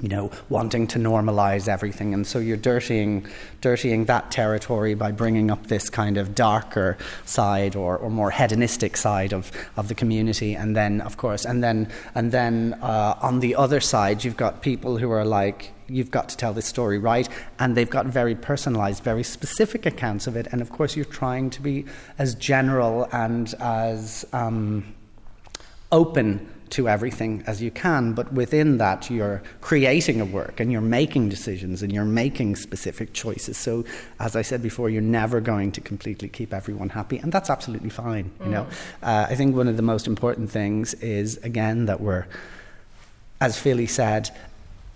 [0.02, 2.14] you know, wanting to normalize everything.
[2.14, 3.26] And so you're dirtying,
[3.62, 8.98] dirtying that territory by bringing up this kind of darker side or, or more hedonistic
[8.98, 10.54] side of, of the community.
[10.54, 14.62] And then, of course, and then, and then uh, on the other side, you've got
[14.62, 17.30] people who are like, you've got to tell this story right.
[17.58, 20.48] And they've got very personalized, very specific accounts of it.
[20.52, 21.86] And of course, you're trying to be
[22.18, 24.94] as general and as um,
[25.90, 30.82] open to everything as you can, but within that, you're creating a work and you're
[30.82, 33.58] making decisions and you're making specific choices.
[33.58, 33.86] So,
[34.20, 37.90] as I said before, you're never going to completely keep everyone happy, and that's absolutely
[37.90, 38.32] fine.
[38.44, 38.68] You know,
[39.04, 42.26] uh, I think one of the most important things is again that we're,
[43.40, 44.32] as Philly said,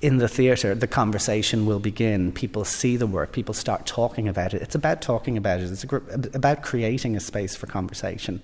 [0.02, 2.32] in the theatre, the conversation will begin.
[2.32, 4.62] People see the work, people start talking about it.
[4.62, 5.84] It's about talking about it, it's
[6.34, 8.42] about creating a space for conversation.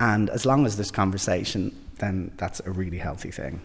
[0.00, 3.60] And as long as there's conversation, then that's a really healthy thing.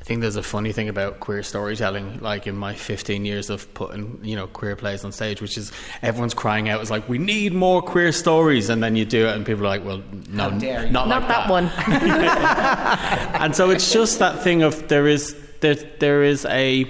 [0.00, 3.72] I think there's a funny thing about queer storytelling, like in my 15 years of
[3.74, 7.18] putting, you know, queer plays on stage, which is everyone's crying out, it's like, we
[7.18, 8.68] need more queer stories.
[8.68, 11.50] And then you do it, and people are like, well, no, not, Not like that
[11.50, 11.66] one.
[13.42, 16.84] and so it's just that thing of there is there, there is a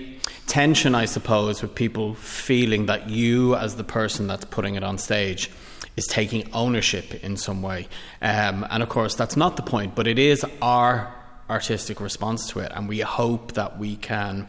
[0.46, 4.98] tension, I suppose, with people feeling that you, as the person that's putting it on
[4.98, 5.50] stage,
[5.98, 7.88] is taking ownership in some way.
[8.22, 11.14] Um, and of course, that's not the point, but it is our
[11.50, 14.48] artistic response to it, and we hope that we can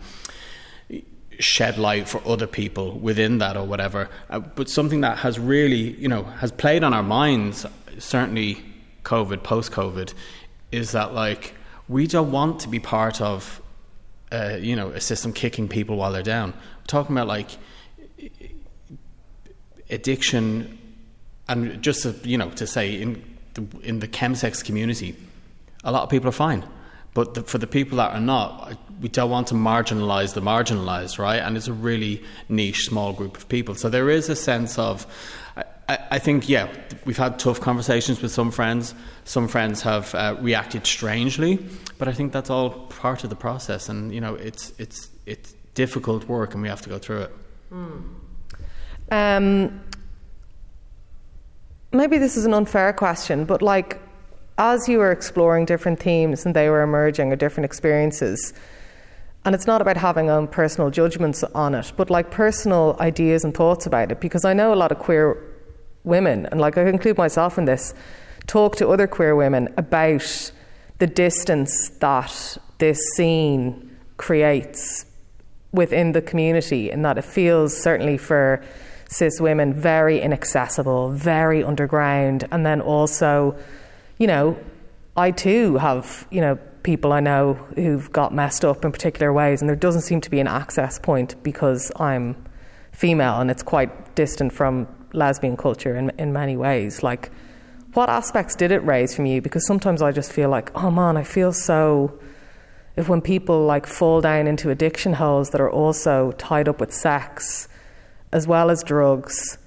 [1.40, 4.10] shed light for other people within that or whatever.
[4.30, 7.66] Uh, but something that has really, you know, has played on our minds,
[7.98, 8.62] certainly
[9.04, 10.14] COVID, post COVID,
[10.72, 11.54] is that like
[11.88, 13.62] we don't want to be part of,
[14.32, 16.52] uh, you know, a system kicking people while they're down.
[16.52, 17.52] We're talking about like
[19.90, 20.79] addiction,
[21.50, 23.22] and just to, you know, to say in
[23.56, 25.18] the, in the chemsex community,
[25.84, 26.64] a lot of people are fine.
[27.14, 31.18] But the, for the people that are not, we don't want to marginalize the marginalized,
[31.18, 31.38] right?
[31.40, 33.76] And it's a really niche, small group of people.
[33.76, 35.08] So there is a sense of,
[35.90, 36.72] I, I think, yeah,
[37.06, 38.94] we've had tough conversations with some friends.
[39.26, 41.58] Some friends have uh, reacted strangely,
[41.98, 43.90] but I think that's all part of the process.
[43.90, 47.34] And you know, it's it's it's difficult work, and we have to go through it.
[49.12, 49.82] Um,
[51.91, 53.99] maybe this is an unfair question, but like,
[54.58, 58.54] as you were exploring different themes and they were emerging or different experiences,
[59.45, 63.54] and it's not about having own personal judgments on it, but like personal ideas and
[63.56, 65.38] thoughts about it, because I know a lot of queer
[66.04, 67.93] women, and like I include myself in this,
[68.47, 70.52] talk to other queer women about
[70.97, 75.06] the distance that this scene creates
[75.71, 78.62] within the community, and that it feels certainly for
[79.10, 83.58] cis women very inaccessible, very underground, and then also,
[84.19, 84.58] you know,
[85.17, 89.62] I too have, you know, people I know who've got messed up in particular ways,
[89.62, 92.36] and there doesn't seem to be an access point because I'm
[92.91, 97.02] female and it's quite distant from lesbian culture in, in many ways.
[97.02, 97.32] Like,
[97.93, 99.41] what aspects did it raise from you?
[99.41, 102.19] Because sometimes I just feel like, oh man, I feel so.
[102.95, 106.93] If when people like fall down into addiction holes that are also tied up with
[106.93, 107.67] sex
[108.32, 109.58] as well as drugs,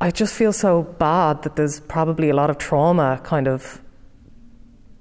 [0.00, 3.80] I just feel so bad that there's probably a lot of trauma kind of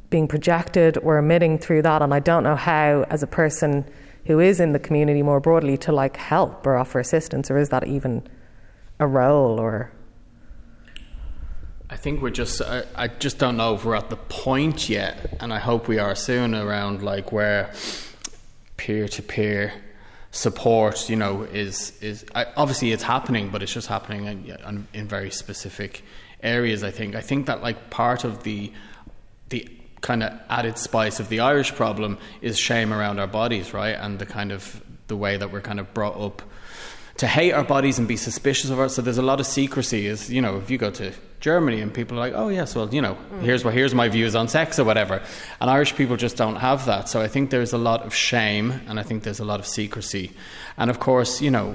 [0.10, 2.02] being projected or emitting through that.
[2.02, 3.86] And I don't know how, as a person
[4.26, 7.70] who is in the community more broadly, to like help or offer assistance, or is
[7.70, 8.28] that even
[9.00, 9.92] a role or
[11.88, 15.38] I think we're just, I, I just don't know if we're at the point yet,
[15.40, 17.72] and I hope we are soon around like where
[18.76, 19.74] peer to peer
[20.36, 25.32] support, you know, is, is obviously it's happening, but it's just happening in, in very
[25.32, 26.04] specific
[26.44, 27.16] areas, I think.
[27.16, 28.72] I think that like part of the,
[29.50, 29.68] the
[30.02, 33.96] kind of added spice of the Irish problem is shame around our bodies, right?
[33.96, 36.42] And the kind of, the way that we're kind of brought up
[37.18, 38.96] to hate our bodies and be suspicious of us.
[38.96, 40.08] So there's a lot of secrecy.
[40.08, 41.14] Is you know, if you go to
[41.46, 44.36] Germany and people are like, oh yes, well you know, here's what here's my views
[44.36, 45.22] on sex or whatever,
[45.62, 47.08] and Irish people just don't have that.
[47.08, 49.68] So I think there's a lot of shame and I think there's a lot of
[49.68, 50.32] secrecy,
[50.76, 51.74] and of course, you know,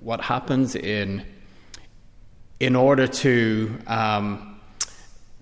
[0.00, 1.24] what happens in
[2.58, 4.60] in order to um,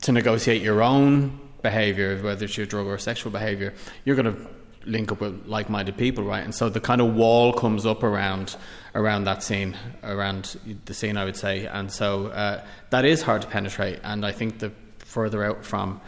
[0.03, 3.73] to negotiate your own behavior, whether it's your drug or sexual behavior,
[4.05, 4.47] you're going to
[4.85, 6.45] link up with like-minded people, right?
[6.45, 8.57] And so the kind of wall comes up around
[8.95, 11.67] around that scene, around the scene, I would say.
[11.67, 14.01] And so uh, that is hard to penetrate.
[14.03, 16.01] And I think the further out from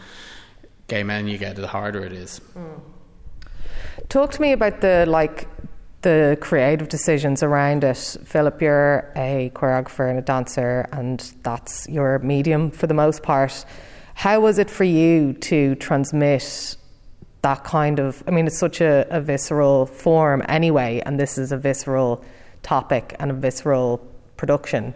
[0.88, 2.40] gay men you get, the harder it is.
[4.08, 5.48] Talk to me about the like
[6.02, 8.16] the creative decisions around it.
[8.24, 13.64] Philip, you're a choreographer and a dancer, and that's your medium for the most part.
[14.14, 16.76] How was it for you to transmit
[17.42, 18.22] that kind of.
[18.26, 22.24] I mean, it's such a, a visceral form anyway, and this is a visceral
[22.62, 23.98] topic and a visceral
[24.36, 24.94] production.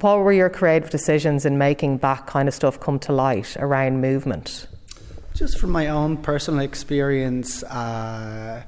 [0.00, 4.00] What were your creative decisions in making that kind of stuff come to light around
[4.00, 4.66] movement?
[5.34, 8.62] Just from my own personal experience uh,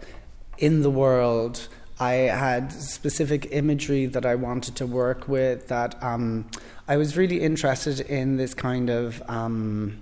[0.58, 1.68] in the world,
[2.00, 5.68] I had specific imagery that I wanted to work with.
[5.68, 6.50] That um,
[6.88, 9.22] I was really interested in this kind of.
[9.28, 10.00] Um,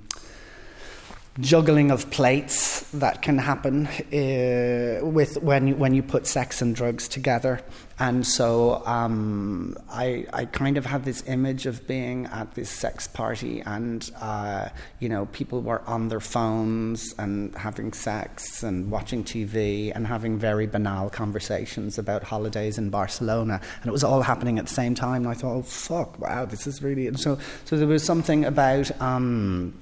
[1.40, 7.08] juggling of plates that can happen uh, with when when you put sex and drugs
[7.08, 7.60] together.
[7.98, 13.06] And so um, I, I kind of had this image of being at this sex
[13.06, 19.22] party, and uh, you know, people were on their phones and having sex and watching
[19.22, 24.58] TV and having very banal conversations about holidays in Barcelona, and it was all happening
[24.58, 25.22] at the same time.
[25.22, 27.06] And I thought, oh fuck, wow, this is really.
[27.06, 28.90] And so, so there was something about.
[29.00, 29.74] Um,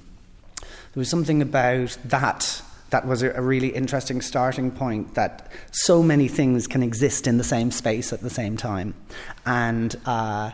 [0.93, 6.27] there was something about that that was a, really interesting starting point that so many
[6.27, 8.93] things can exist in the same space at the same time.
[9.45, 10.51] And uh,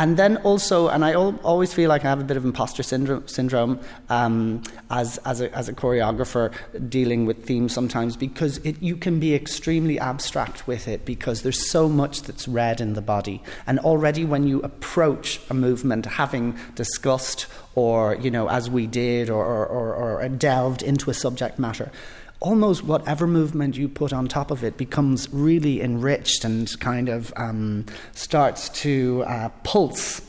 [0.00, 3.28] and then also, and I always feel like I have a bit of imposter syndrome,
[3.28, 6.54] syndrome um, as, as, a, as a choreographer
[6.88, 11.70] dealing with themes sometimes because it, you can be extremely abstract with it because there's
[11.70, 13.42] so much that's read in the body.
[13.66, 19.28] And already when you approach a movement having discussed or, you know, as we did,
[19.28, 21.92] or, or, or, or delved into a subject matter,
[22.40, 27.32] almost whatever movement you put on top of it becomes really enriched and kind of
[27.36, 30.22] um, starts to uh, pulse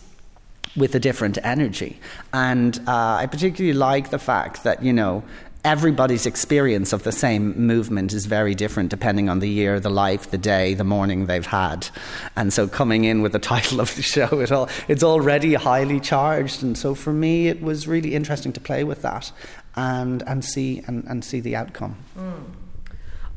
[0.75, 1.99] with a different energy.
[2.33, 5.23] And uh, I particularly like the fact that, you know,
[5.63, 10.31] everybody's experience of the same movement is very different depending on the year, the life,
[10.31, 11.87] the day, the morning they've had.
[12.35, 15.99] And so coming in with the title of the show, it all, it's already highly
[15.99, 16.63] charged.
[16.63, 19.31] And so for me, it was really interesting to play with that
[19.75, 21.95] and, and, see, and, and see the outcome.
[22.17, 22.43] Mm.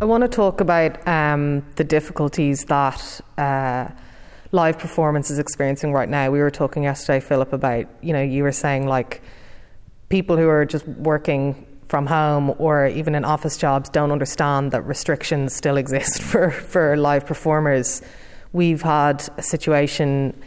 [0.01, 3.89] I want to talk about um, the difficulties that uh,
[4.53, 6.31] live performance is experiencing right now.
[6.31, 9.23] We were talking yesterday, Philip, about, you know, you were saying like
[10.09, 14.83] people who are just working from home or even in office jobs don't understand that
[14.83, 18.03] restrictions still exist for, for live performers.
[18.53, 20.41] We've had a situation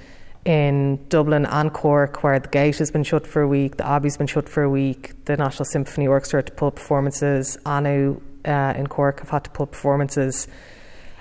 [0.48, 4.16] in Dublin and Cork, where the Gate has been shut for a week, the Abbey's
[4.16, 8.74] been shut for a week, the National Symphony Orchestra had to pull performances, Anu uh,
[8.78, 10.48] in Cork have had to pull performances.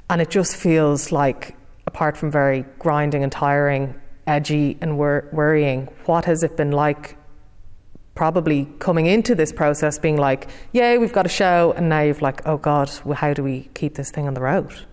[0.09, 1.57] And it just feels like,
[1.89, 7.19] apart from very grinding and tiring, edgy and wor- worrying, what has it been like
[8.15, 12.23] probably coming into this process being like, yay, we've got a show, and now you've
[12.23, 14.87] like, oh God, how do we keep this thing on the road?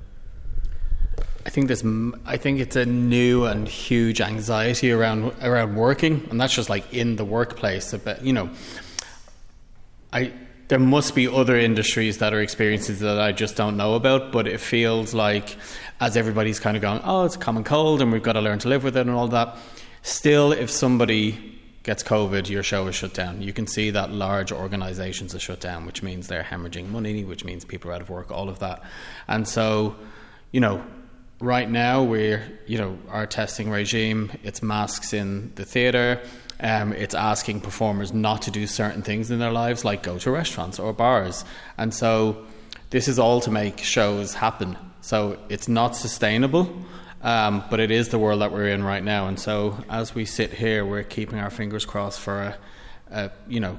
[1.46, 1.84] I think this.
[2.26, 6.94] I think it's a new and huge anxiety around around working, and that's just like
[6.94, 7.94] in the workplace.
[7.94, 8.50] But you know,
[10.14, 10.32] I
[10.70, 14.32] there must be other industries that are experiences that I just don't know about.
[14.32, 15.58] But it feels like
[16.00, 18.60] as everybody's kind of going, oh, it's a common cold, and we've got to learn
[18.60, 19.58] to live with it and all that.
[20.02, 21.54] Still, if somebody
[21.84, 23.42] gets COVID, your show is shut down.
[23.42, 27.44] You can see that large organisations are shut down, which means they're hemorrhaging money, which
[27.44, 28.82] means people are out of work, all of that.
[29.28, 29.96] And so,
[30.52, 30.84] you know,
[31.44, 36.22] right now we're you know our testing regime it's masks in the theater
[36.62, 40.32] um, it's asking performers not to do certain things in their lives like go to
[40.32, 41.44] restaurants or bars.
[41.78, 42.46] And so
[42.90, 44.78] this is all to make shows happen.
[45.02, 46.74] So it's not sustainable
[47.22, 49.28] um, but it is the world that we're in right now.
[49.28, 52.58] And so as we sit here we're keeping our fingers crossed for a,
[53.12, 53.78] a you know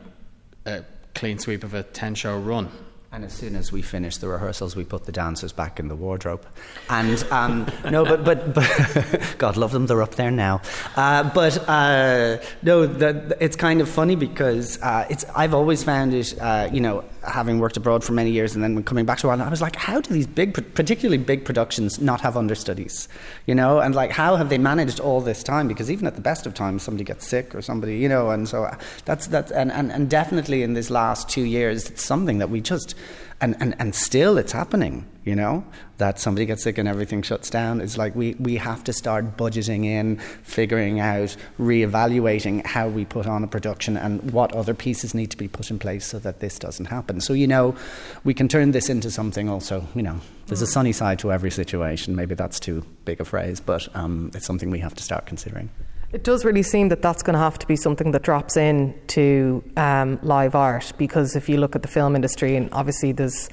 [0.67, 2.69] a clean sweep of a 10 show run
[3.15, 5.95] and as soon as we finish the rehearsals, we put the dancers back in the
[5.95, 6.45] wardrobe.
[6.91, 10.63] And um, no, but, but, but God love them, they're up there now.
[10.97, 16.13] Uh, but uh, no, the, it's kind of funny because uh, it's, I've always found
[16.13, 19.29] it, uh, you know, having worked abroad for many years and then coming back to
[19.29, 23.09] Ireland, I was like, how do these big, particularly big productions, not have understudies?
[23.47, 25.69] You know, and like, how have they managed all this time?
[25.69, 28.49] Because even at the best of times, somebody gets sick or somebody, you know, and
[28.49, 32.39] so uh, that's, that's and, and, and definitely in this last two years, it's something
[32.39, 32.95] that we just,
[33.41, 35.65] and, and, and still it's happening, you know,
[35.99, 37.81] that somebody gets sick and everything shuts down.
[37.81, 43.27] It's like we, we have to start budgeting in, figuring out, reevaluating how we put
[43.27, 46.41] on a production and what other pieces need to be put in place so that
[46.41, 47.21] this doesn't happen.
[47.21, 47.77] So, you know,
[48.25, 51.51] we can turn this into something also, you know, there's a sunny side to every
[51.51, 52.17] situation.
[52.17, 55.71] Maybe that's too big a phrase, but um, it's something we have to start considering.
[56.15, 58.95] It does really seem that that's going to have to be something that drops in
[59.09, 63.51] to um, live art because if you look at the film industry, and obviously there's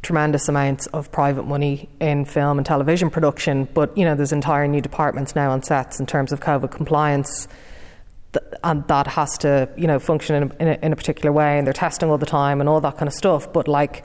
[0.00, 4.66] tremendous amounts of private money in film and television production, but you know there's entire
[4.66, 7.46] new departments now on sets in terms of COVID compliance.
[8.32, 11.30] th- and that has to you know function in a, in, a, in a particular
[11.30, 13.52] way, and they're testing all the time and all that kind of stuff.
[13.52, 14.04] But like,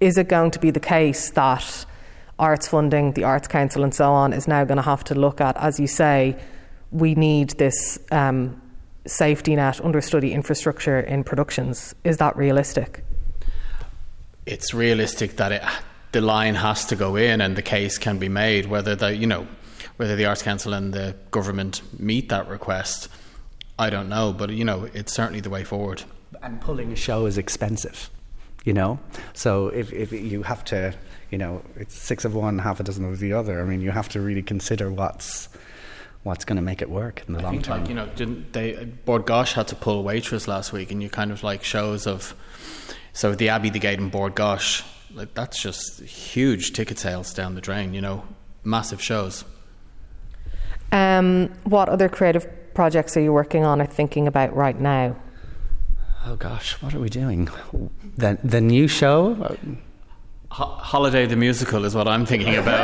[0.00, 1.84] is it going to be the case that
[2.38, 5.42] arts funding, the Arts Council, and so on, is now going to have to look
[5.42, 6.38] at, as you say,
[6.96, 8.60] we need this um,
[9.06, 11.94] safety net understudy infrastructure in productions?
[12.04, 13.04] Is that realistic?
[14.46, 15.62] It's realistic that it,
[16.12, 19.26] the line has to go in, and the case can be made whether the you
[19.26, 19.46] know
[19.96, 23.08] whether the Arts Council and the government meet that request.
[23.78, 26.02] I don't know, but you know, it's certainly the way forward.
[26.42, 28.10] And pulling a show is expensive,
[28.64, 28.98] you know.
[29.34, 30.94] So if if you have to,
[31.30, 33.60] you know, it's six of one, half a dozen of the other.
[33.60, 35.48] I mean, you have to really consider what's
[36.26, 37.80] what's going to make it work in the I long think, term.
[37.80, 38.84] Like, you know, didn't they?
[39.04, 42.34] Bord Gáis had to pull Waitress last week, and you kind of like shows of.
[43.12, 47.54] So the Abbey, the Gate, and Bord Gáis, like that's just huge ticket sales down
[47.54, 47.94] the drain.
[47.94, 48.24] You know,
[48.64, 49.44] massive shows.
[50.92, 55.16] Um, what other creative projects are you working on or thinking about right now?
[56.26, 57.48] oh gosh, what are we doing?
[58.16, 59.56] The the new show.
[60.56, 62.82] Ho- Holiday the musical is what I'm thinking about.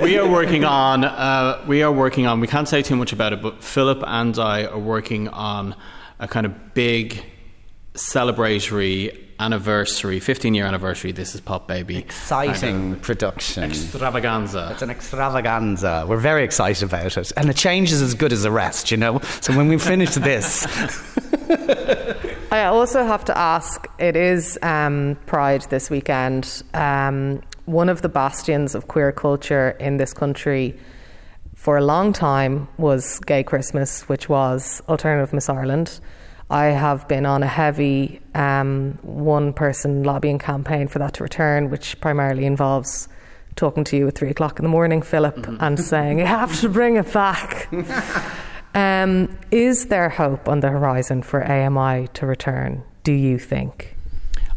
[0.02, 1.04] we are working on.
[1.04, 2.40] Uh, we are working on.
[2.40, 5.74] We can't say too much about it, but Philip and I are working on
[6.18, 7.22] a kind of big
[7.92, 11.12] celebratory anniversary, 15 year anniversary.
[11.12, 11.98] This is Pop Baby.
[11.98, 13.64] Exciting production.
[13.64, 14.70] Extravaganza.
[14.72, 16.06] It's an extravaganza.
[16.08, 17.32] We're very excited about it.
[17.36, 19.18] And the change is as good as the rest, you know?
[19.42, 20.66] So when we finish this,
[22.50, 26.62] I also have to ask it is um, Pride this weekend.
[26.74, 30.78] Um, one of the bastions of queer culture in this country
[31.56, 35.98] for a long time was Gay Christmas, which was Alternative Miss Ireland.
[36.48, 41.70] I have been on a heavy um, one person lobbying campaign for that to return,
[41.70, 43.08] which primarily involves
[43.56, 46.68] talking to you at three o'clock in the morning, Philip, and saying, You have to
[46.68, 47.68] bring it back.
[48.76, 53.96] um, is there hope on the horizon for AMI to return, do you think?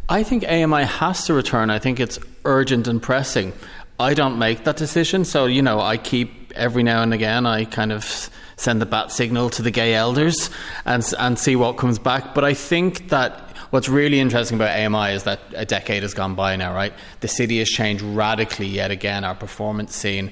[0.10, 1.70] I think AMI has to return.
[1.70, 3.54] I think it's urgent and pressing.
[3.98, 7.46] I don't make that decision, so you know, I keep every now and again.
[7.46, 10.50] I kind of send the bat signal to the gay elders
[10.86, 12.36] and and see what comes back.
[12.36, 16.36] But I think that what's really interesting about AMI is that a decade has gone
[16.36, 16.74] by now.
[16.74, 19.24] Right, the city has changed radically yet again.
[19.24, 20.32] Our performance scene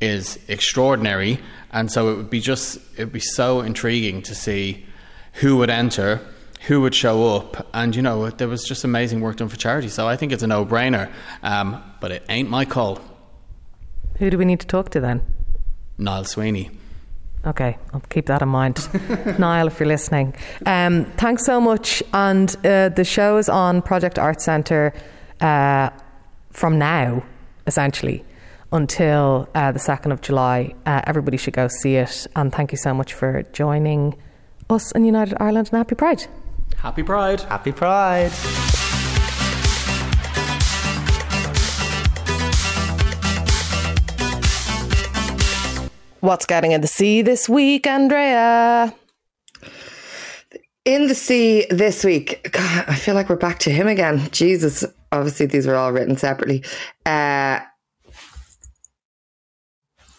[0.00, 1.40] is extraordinary,
[1.72, 4.86] and so it would be just it would be so intriguing to see
[5.34, 6.20] who would enter
[6.66, 9.88] who would show up and you know there was just amazing work done for charity
[9.88, 11.10] so i think it's a no-brainer
[11.42, 12.98] um, but it ain't my call
[14.18, 15.22] Who do we need to talk to then?
[15.98, 16.70] niall sweeney
[17.46, 18.88] Okay, I'll keep that in mind.
[19.38, 20.34] Niall, if you're listening.
[20.66, 22.02] Um, thanks so much.
[22.12, 24.92] And uh, the show is on Project Art Centre
[25.40, 25.90] uh,
[26.50, 27.22] from now,
[27.66, 28.24] essentially,
[28.72, 30.74] until uh, the 2nd of July.
[30.86, 32.26] Uh, everybody should go see it.
[32.36, 34.16] And thank you so much for joining
[34.70, 36.26] us in United Ireland and Happy Pride.
[36.76, 38.32] happy pride happy Pride.
[46.20, 48.92] What's getting in the sea this week, Andrea?
[50.84, 54.28] In the sea this week, God, I feel like we're back to him again.
[54.32, 56.64] Jesus, obviously these were all written separately.
[57.06, 57.60] Uh,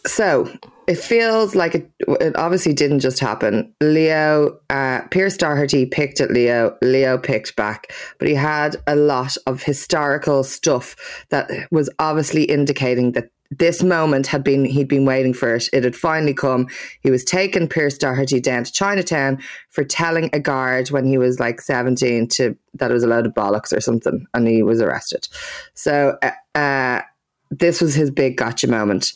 [0.10, 0.52] so
[0.88, 3.72] it feels like it, it obviously didn't just happen.
[3.80, 6.76] Leo, uh, Pearse Doherty picked at Leo.
[6.82, 10.96] Leo picked back, but he had a lot of historical stuff
[11.30, 15.70] that was obviously indicating that this moment had been he'd been waiting for it.
[15.74, 16.68] It had finally come.
[17.02, 19.40] He was taking Pearse Doherty down to Chinatown
[19.70, 23.26] for telling a guard when he was like seventeen to that it was a load
[23.26, 25.28] of bollocks or something, and he was arrested.
[25.74, 27.02] So uh, uh,
[27.52, 29.14] this was his big gotcha moment,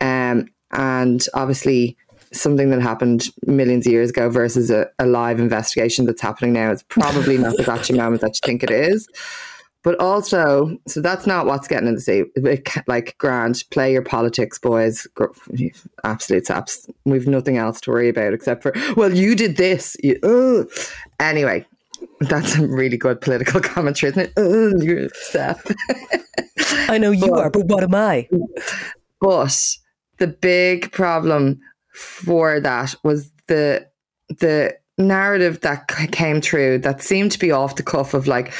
[0.00, 1.96] um, and obviously
[2.32, 6.70] something that happened millions of years ago versus a, a live investigation that's happening now.
[6.70, 9.08] It's probably not the gotcha moment that you think it is.
[9.82, 12.24] But also, so that's not what's getting in the sea.
[12.88, 15.06] Like, Grant, play your politics, boys.
[16.02, 16.88] Absolute saps.
[17.04, 19.96] We've nothing else to worry about except for, well, you did this.
[20.02, 20.68] You.
[21.20, 21.64] Anyway,
[22.18, 24.82] that's a really good political commentary, isn't it?
[24.82, 25.10] You're a.
[26.88, 28.28] I know you are, but what am I?
[29.20, 29.76] But
[30.18, 31.60] the big problem
[31.92, 33.86] for that was the
[34.28, 38.52] the narrative that came through that seemed to be off the cuff of like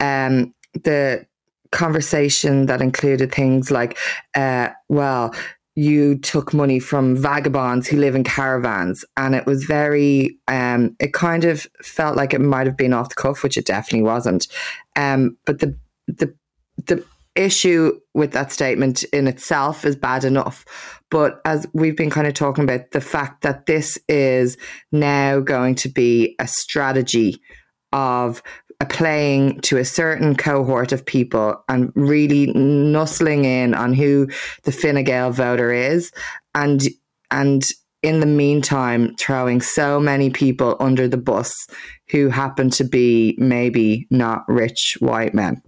[0.00, 0.54] um
[0.84, 1.24] the
[1.70, 3.98] conversation that included things like
[4.34, 5.34] uh well
[5.74, 11.12] you took money from vagabonds who live in caravans and it was very um it
[11.12, 14.48] kind of felt like it might have been off the cuff which it definitely wasn't
[14.96, 15.76] um but the
[16.08, 16.34] the
[16.86, 17.04] the
[17.34, 20.64] issue with that statement in itself is bad enough.
[21.12, 24.56] But as we've been kind of talking about, the fact that this is
[24.92, 27.38] now going to be a strategy
[27.92, 28.42] of
[28.80, 34.26] uh, playing to a certain cohort of people and really nuzzling in on who
[34.62, 36.10] the Fine Gael voter is
[36.54, 36.82] and
[37.30, 37.68] and
[38.02, 41.54] in the meantime throwing so many people under the bus
[42.08, 45.60] who happen to be maybe not rich white men.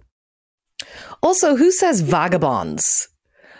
[1.21, 3.09] Also, who says vagabonds?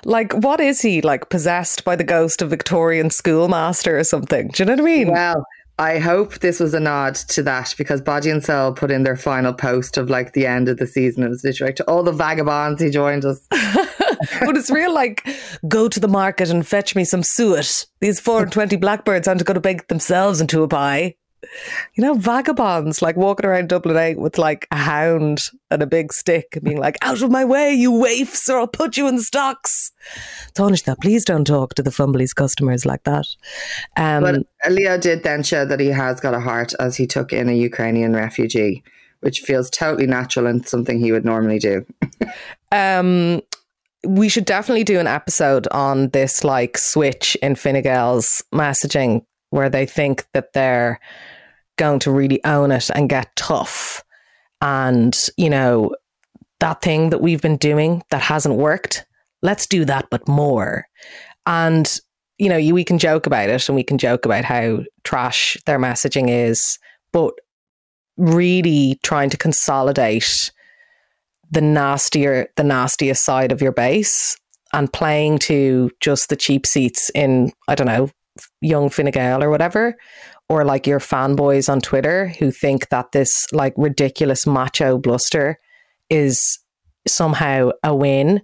[0.05, 1.01] Like, what is he?
[1.01, 4.49] Like, possessed by the ghost of Victorian schoolmaster or something?
[4.49, 5.11] Do you know what I mean?
[5.11, 5.45] Well,
[5.77, 9.17] I hope this was a nod to that because Body and Soul put in their
[9.17, 11.23] final post of like the end of the season.
[11.23, 13.45] It was literally like, to all the vagabonds he joined us.
[13.51, 15.27] but it's real like
[15.67, 17.87] go to the market and fetch me some suet.
[17.99, 21.15] These 420 blackbirds aren't going to bake themselves into a pie.
[21.93, 26.11] You know, vagabonds like walking around Dublin 8 with like a hound and a big
[26.11, 29.19] stick and being like, out of my way, you waifs, or I'll put you in
[29.19, 29.91] stocks.
[30.57, 33.25] Now please don't talk to the Fumbally's customers like that.
[33.97, 37.31] Um, but Leo did then show that he has got a heart as he took
[37.31, 38.83] in a Ukrainian refugee,
[39.21, 41.85] which feels totally natural and something he would normally do.
[42.71, 43.41] um,
[44.05, 49.69] we should definitely do an episode on this like switch in Fine Gael's messaging where
[49.69, 50.99] they think that they're
[51.77, 54.03] going to really own it and get tough.
[54.61, 55.95] And, you know,
[56.59, 59.05] that thing that we've been doing that hasn't worked,
[59.41, 60.87] let's do that, but more.
[61.45, 61.99] And,
[62.37, 65.79] you know, we can joke about it and we can joke about how trash their
[65.79, 66.79] messaging is,
[67.11, 67.33] but
[68.17, 70.51] really trying to consolidate
[71.51, 74.37] the nastier, the nastiest side of your base
[74.73, 78.09] and playing to just the cheap seats in, I don't know,
[78.65, 79.95] young Fine Gael or whatever,
[80.49, 85.57] or like your fanboys on Twitter who think that this like ridiculous macho bluster
[86.09, 86.59] is
[87.07, 88.41] somehow a win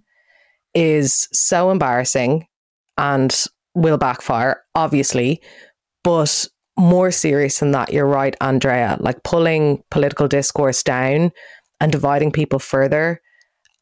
[0.74, 2.48] is so embarrassing
[2.98, 5.42] and will backfire, obviously.
[6.04, 6.48] But
[6.78, 11.32] more serious than that, you're right, Andrea, like pulling political discourse down
[11.80, 13.22] and dividing people further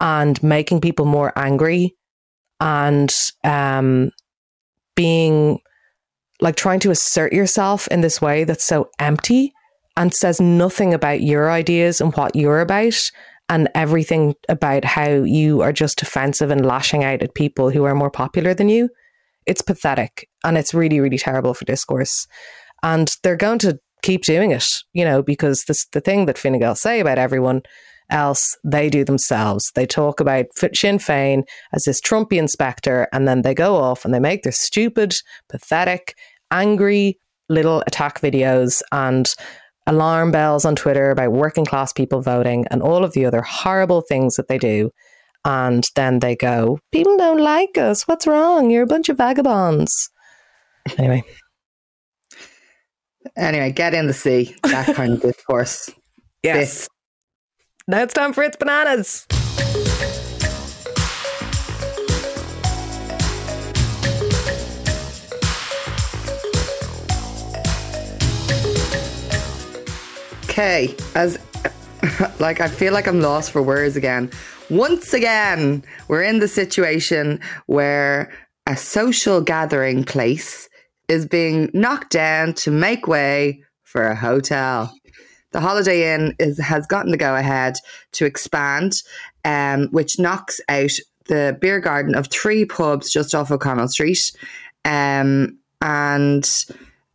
[0.02, 1.96] and making people more angry
[2.60, 3.10] and
[3.44, 4.12] um,
[4.96, 5.60] being
[6.42, 9.54] like trying to assert yourself in this way that's so empty
[9.98, 13.00] and says nothing about your ideas and what you're about
[13.50, 17.96] and everything about how you are just offensive and lashing out at people who are
[17.96, 18.90] more popular than you.
[19.46, 22.28] It's pathetic and it's really, really terrible for discourse.
[22.84, 26.60] And they're going to keep doing it, you know, because this the thing that Fine
[26.60, 27.64] Gael say about everyone
[28.10, 29.72] else they do themselves.
[29.76, 31.44] They talk about Sinn Féin
[31.74, 35.14] as this Trumpian spectre, and then they go off and they make their stupid,
[35.50, 36.16] pathetic,
[36.52, 39.28] angry little attack videos and
[39.88, 44.02] alarm bells on Twitter about working class people voting and all of the other horrible
[44.02, 44.92] things that they do.
[45.46, 48.08] And then they go, People don't like us.
[48.08, 48.70] What's wrong?
[48.70, 49.92] You're a bunch of vagabonds.
[50.98, 51.24] Anyway.
[53.38, 54.56] Anyway, get in the sea.
[54.64, 55.90] That kind of discourse.
[56.44, 56.58] Yes.
[56.58, 56.88] This.
[57.90, 59.26] Now it's time for It's Bananas.
[70.44, 71.40] okay, as
[72.40, 74.30] like I feel like I'm lost for words again.
[74.70, 78.32] Once again, we're in the situation where
[78.68, 80.70] a social gathering place
[81.08, 84.94] is being knocked down to make way for a hotel.
[85.52, 87.76] The Holiday Inn is, has gotten the go ahead
[88.14, 88.94] to expand,
[89.46, 90.92] um, which knocks out
[91.28, 94.32] the beer garden of three pubs just off O'Connell Street.
[94.86, 96.50] Um, and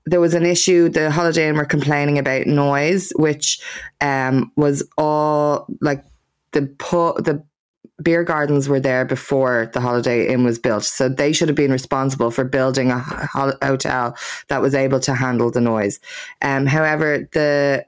[0.06, 0.88] there was an issue.
[0.88, 3.60] The Holiday Inn were complaining about noise, which
[4.00, 6.04] um, was all like
[6.52, 7.44] the pu- the
[8.02, 11.72] beer gardens were there before the Holiday Inn was built, so they should have been
[11.72, 14.16] responsible for building a ho- hotel
[14.48, 16.00] that was able to handle the noise.
[16.42, 17.86] Um, however, the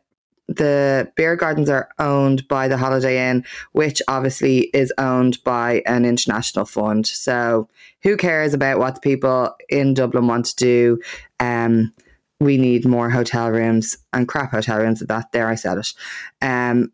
[0.49, 6.05] the beer gardens are owned by the Holiday Inn, which obviously is owned by an
[6.05, 7.07] international fund.
[7.07, 7.69] So
[8.03, 11.01] who cares about what the people in Dublin want to do?
[11.41, 11.93] Um,
[12.39, 15.33] we need more hotel rooms and crap hotel rooms at that.
[15.33, 15.89] There, I said it.
[16.43, 16.93] Um,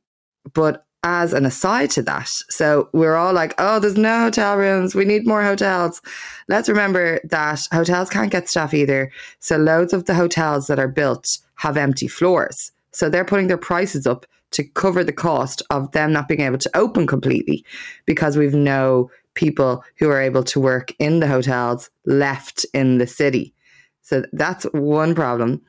[0.55, 4.95] but as an aside to that, so we're all like, oh, there's no hotel rooms.
[4.95, 6.01] We need more hotels.
[6.49, 9.11] Let's remember that hotels can't get staff either.
[9.41, 12.71] So loads of the hotels that are built have empty floors.
[12.93, 16.59] So they're putting their prices up to cover the cost of them not being able
[16.59, 17.65] to open completely
[18.07, 23.07] because we've no people who are able to work in the hotels left in the
[23.07, 23.55] city.
[24.03, 25.63] So that's one problem.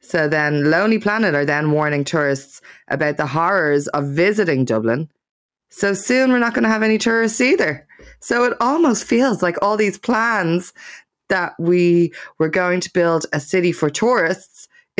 [0.00, 5.10] So then Lonely Planet are then warning tourists about the horrors of visiting Dublin.
[5.68, 7.86] So soon we're not going to have any tourists either.
[8.20, 10.72] So it almost feels like all these plans
[11.28, 14.49] that we were going to build a city for tourists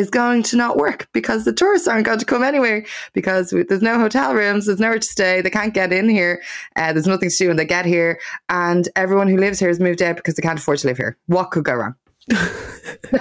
[0.01, 3.62] is going to not work because the tourists aren't going to come anywhere because we,
[3.62, 6.42] there's no hotel rooms, there's nowhere to stay, they can't get in here,
[6.76, 9.80] uh, there's nothing to do when they get here, and everyone who lives here has
[9.80, 11.16] moved out because they can't afford to live here.
[11.26, 11.94] What could go wrong?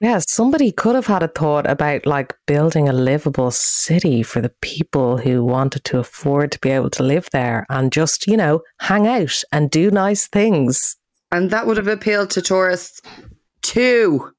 [0.00, 4.52] Yeah, somebody could have had a thought about like building a livable city for the
[4.60, 8.60] people who wanted to afford to be able to live there and just, you know,
[8.80, 10.96] hang out and do nice things.
[11.32, 13.00] And that would have appealed to tourists
[13.62, 14.30] too.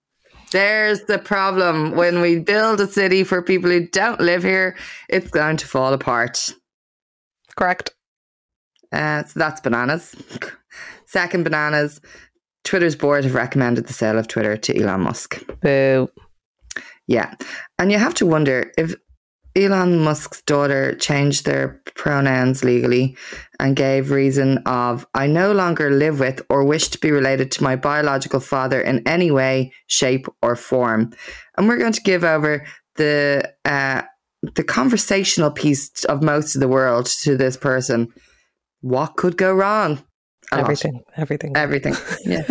[0.55, 1.97] There's the problem.
[1.97, 4.77] When we build a city for people who don't live here,
[5.09, 6.53] it's going to fall apart.
[7.57, 7.93] Correct.
[8.89, 10.15] Uh, so that's bananas.
[11.07, 11.99] Second, bananas.
[12.63, 15.43] Twitter's board have recommended the sale of Twitter to Elon Musk.
[15.59, 16.07] Boo.
[17.05, 17.35] Yeah.
[17.77, 18.95] And you have to wonder if
[19.55, 23.15] Elon Musk's daughter changed their pronouns legally
[23.59, 27.63] and gave reason of I no longer live with or wish to be related to
[27.63, 31.13] my biological father in any way, shape, or form.
[31.57, 34.01] And we're going to give over the uh,
[34.55, 38.09] the conversational piece of most of the world to this person.
[38.81, 40.03] What could go wrong?
[40.51, 40.63] A lot.
[40.63, 41.01] everything.
[41.15, 41.55] Everything.
[41.55, 41.95] Everything.
[42.25, 42.43] Yeah.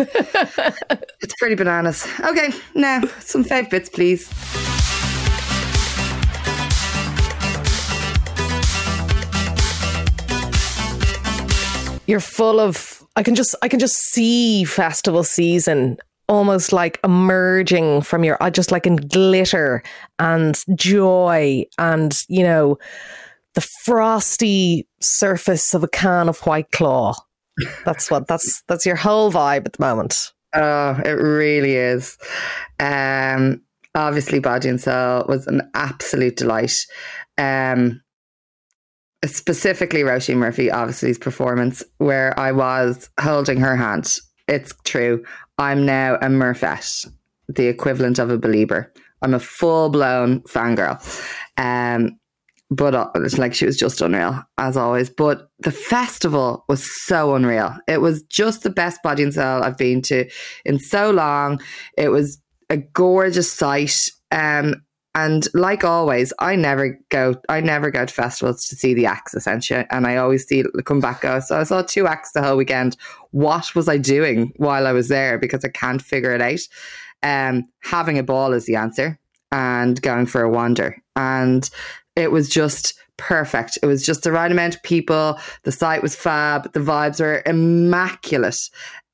[1.21, 2.05] it's pretty bananas.
[2.19, 4.29] Okay, now some fave bits, please.
[12.07, 15.97] You're full of I can just I can just see festival season
[16.27, 19.83] almost like emerging from your I just like in glitter
[20.19, 22.77] and joy and you know
[23.53, 27.15] the frosty surface of a can of white claw.
[27.85, 30.33] That's what that's that's your whole vibe at the moment.
[30.53, 32.17] Oh, it really is.
[32.79, 33.61] Um,
[33.93, 36.75] obviously, Body and Soul was an absolute delight.
[37.37, 38.01] Um,
[39.25, 44.17] specifically, Roisin Murphy, obviously, his performance, where I was holding her hand.
[44.47, 45.23] It's true.
[45.57, 47.05] I'm now a Murphette,
[47.47, 48.91] the equivalent of a believer.
[49.21, 51.01] I'm a full blown fangirl.
[51.57, 52.19] Um,
[52.69, 55.09] but uh, it's like she was just unreal as always.
[55.09, 57.75] But the festival was so unreal.
[57.87, 60.29] It was just the best body and soul I've been to
[60.65, 61.61] in so long.
[61.97, 62.39] It was
[62.69, 63.95] a gorgeous sight.
[64.31, 64.83] Um,
[65.15, 67.35] and like always, I never go.
[67.47, 70.99] I never go to festivals to see the acts essentially, and I always see come
[70.99, 71.21] back.
[71.21, 71.39] Go.
[71.39, 72.97] So I saw two acts the whole weekend.
[73.31, 75.39] What was I doing while I was there?
[75.39, 76.59] Because I can't figure it out.
[77.23, 79.17] Um, having a ball is the answer,
[79.53, 80.97] and going for a wander.
[81.15, 81.69] And
[82.17, 83.77] it was just perfect.
[83.81, 85.39] It was just the right amount of people.
[85.63, 86.73] The site was fab.
[86.73, 88.69] The vibes were immaculate.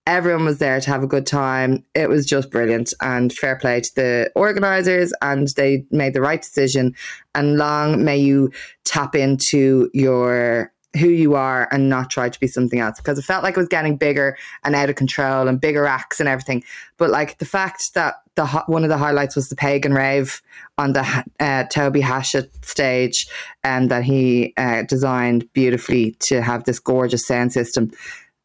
[0.07, 1.85] Everyone was there to have a good time.
[1.93, 6.41] It was just brilliant and fair play to the organizers and they made the right
[6.41, 6.95] decision.
[7.35, 8.51] And long may you
[8.83, 13.23] tap into your who you are and not try to be something else because it
[13.23, 16.63] felt like it was getting bigger and out of control and bigger acts and everything.
[16.97, 20.41] But like the fact that the one of the highlights was the pagan rave
[20.77, 23.27] on the uh, Toby Hashett stage
[23.63, 27.91] and that he uh, designed beautifully to have this gorgeous sound system.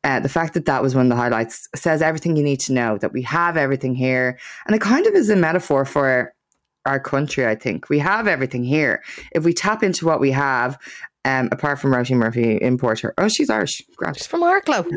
[0.04, 2.72] Uh, the fact that that was one of the highlights says everything you need to
[2.72, 4.38] know that we have everything here.
[4.66, 6.32] And it kind of is a metaphor for
[6.84, 7.88] our country, I think.
[7.88, 9.02] We have everything here.
[9.32, 10.78] If we tap into what we have
[11.26, 13.12] um, apart from Roisin Murphy, importer.
[13.18, 13.82] Oh, she's Irish.
[13.96, 14.16] Grant.
[14.16, 14.88] She's from Arklow.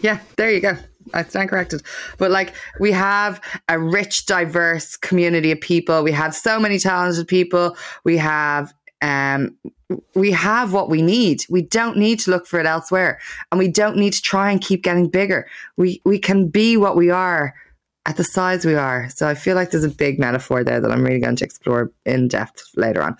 [0.00, 0.76] Yeah, there you go.
[1.12, 1.82] I stand corrected.
[2.16, 6.02] But like, we have a rich, diverse community of people.
[6.02, 7.76] We have so many talented people.
[8.04, 8.72] We have
[9.04, 9.56] um,
[10.14, 11.44] we have what we need.
[11.50, 13.20] We don't need to look for it elsewhere,
[13.52, 15.46] and we don't need to try and keep getting bigger.
[15.76, 17.54] We we can be what we are
[18.06, 19.08] at the size we are.
[19.10, 21.92] So I feel like there's a big metaphor there that I'm really going to explore
[22.06, 23.16] in depth later on.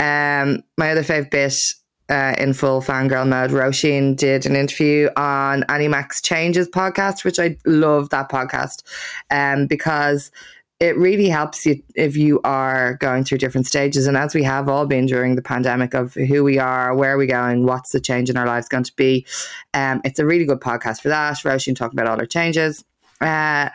[0.00, 1.54] Um, my other fave bit
[2.08, 7.38] uh, in full fangirl mode, Roisin did an interview on Annie Mac's Changes podcast, which
[7.38, 8.82] I love that podcast
[9.30, 10.30] um, because
[10.78, 14.06] it really helps you if you are going through different stages.
[14.06, 17.16] And as we have all been during the pandemic of who we are, where are
[17.16, 19.26] we going, what's the change in our lives going to be,
[19.72, 21.36] um, it's a really good podcast for that.
[21.38, 22.84] Roisin talking about all her changes.
[23.22, 23.70] Uh,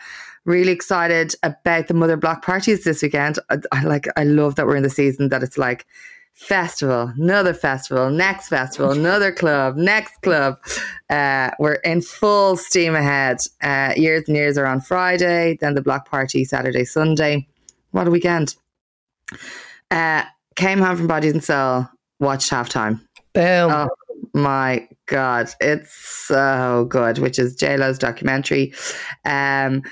[0.45, 3.39] really excited about the mother block parties this weekend.
[3.49, 5.85] I, I like I love that we're in the season that it's like
[6.33, 10.57] festival, another festival, next festival, another club, next club.
[11.09, 13.37] Uh, we're in full steam ahead.
[13.61, 17.47] Uh, years and years are on Friday, then the block party Saturday, Sunday.
[17.91, 18.55] What a weekend.
[19.91, 20.23] Uh,
[20.55, 21.87] came home from Body and Soul,
[22.19, 23.01] watched halftime.
[23.33, 23.71] Boom.
[23.71, 23.89] Oh
[24.33, 25.49] my God.
[25.59, 28.73] It's so good, which is JLo's documentary.
[29.25, 29.83] Um,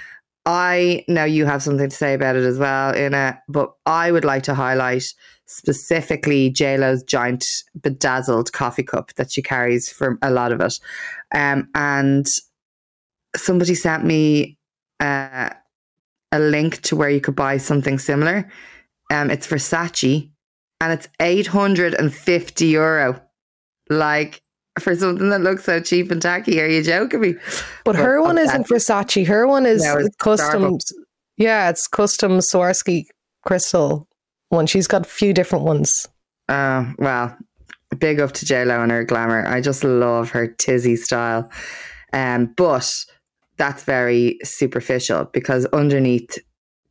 [0.45, 4.25] I know you have something to say about it as well, Ina, but I would
[4.25, 5.03] like to highlight
[5.50, 7.43] specifically JLo's giant
[7.82, 10.80] bedazzled coffee cup that she carries for a lot of it.
[11.34, 12.28] Um, and
[13.36, 14.58] somebody sent me
[15.00, 15.50] uh,
[16.32, 18.47] a link to where you could buy something similar.
[19.12, 20.30] Um, it's Versace
[20.82, 23.20] and it's 850 euro.
[23.89, 24.43] Like,
[24.80, 27.36] for something that looks so cheap and tacky, are you joking me?
[27.86, 29.26] But her one isn't Versace.
[29.26, 30.78] Her one is No, custom.
[31.38, 33.06] Yeah, it's custom Swarovski
[33.43, 34.09] crystal
[34.50, 34.68] one.
[34.68, 36.08] She's got a few different ones.
[36.47, 37.38] Uh, well,
[37.97, 39.45] big up to JLo and her glamour.
[39.47, 41.50] I just love her tizzy style.
[42.14, 43.06] Um, but
[43.58, 46.38] that's very superficial because underneath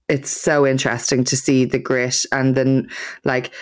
[0.08, 2.88] it's so interesting to see the grit and then
[3.24, 3.52] like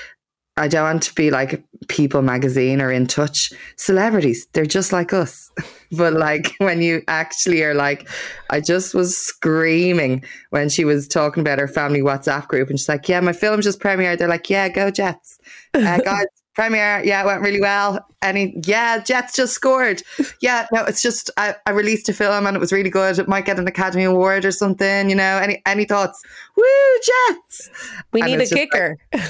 [0.59, 3.53] I don't want to be like People magazine or in touch.
[3.77, 5.51] Celebrities, they're just like us.
[5.93, 8.09] but like when you actually are like,
[8.51, 12.89] I just was screaming when she was talking about her family WhatsApp group and she's
[12.89, 14.19] like, Yeah, my film just premiered.
[14.19, 15.39] They're like, Yeah, go Jets.
[15.75, 18.05] Uh, guys, premiere, yeah, it went really well.
[18.23, 20.03] Any yeah, Jets just scored.
[20.41, 23.19] Yeah, no, it's just I, I released a film and it was really good.
[23.19, 25.37] It might get an Academy Award or something, you know.
[25.39, 26.21] Any any thoughts?
[26.57, 26.65] Woo,
[27.05, 27.71] Jets.
[28.13, 28.97] We And need a just like- kicker.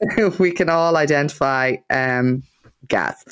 [0.38, 2.42] we can all identify um,
[2.88, 3.24] gas.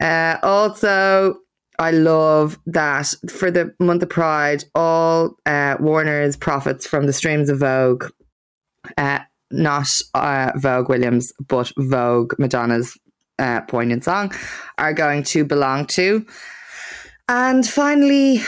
[0.00, 1.38] Uh, also,
[1.78, 7.50] I love that for the month of Pride, all uh, Warner's profits from the streams
[7.50, 8.10] of Vogue,
[8.96, 9.20] uh,
[9.50, 12.96] not uh, Vogue Williams, but Vogue Madonna's
[13.38, 14.32] uh, poignant song,
[14.78, 16.24] are going to belong to.
[17.28, 18.40] And finally,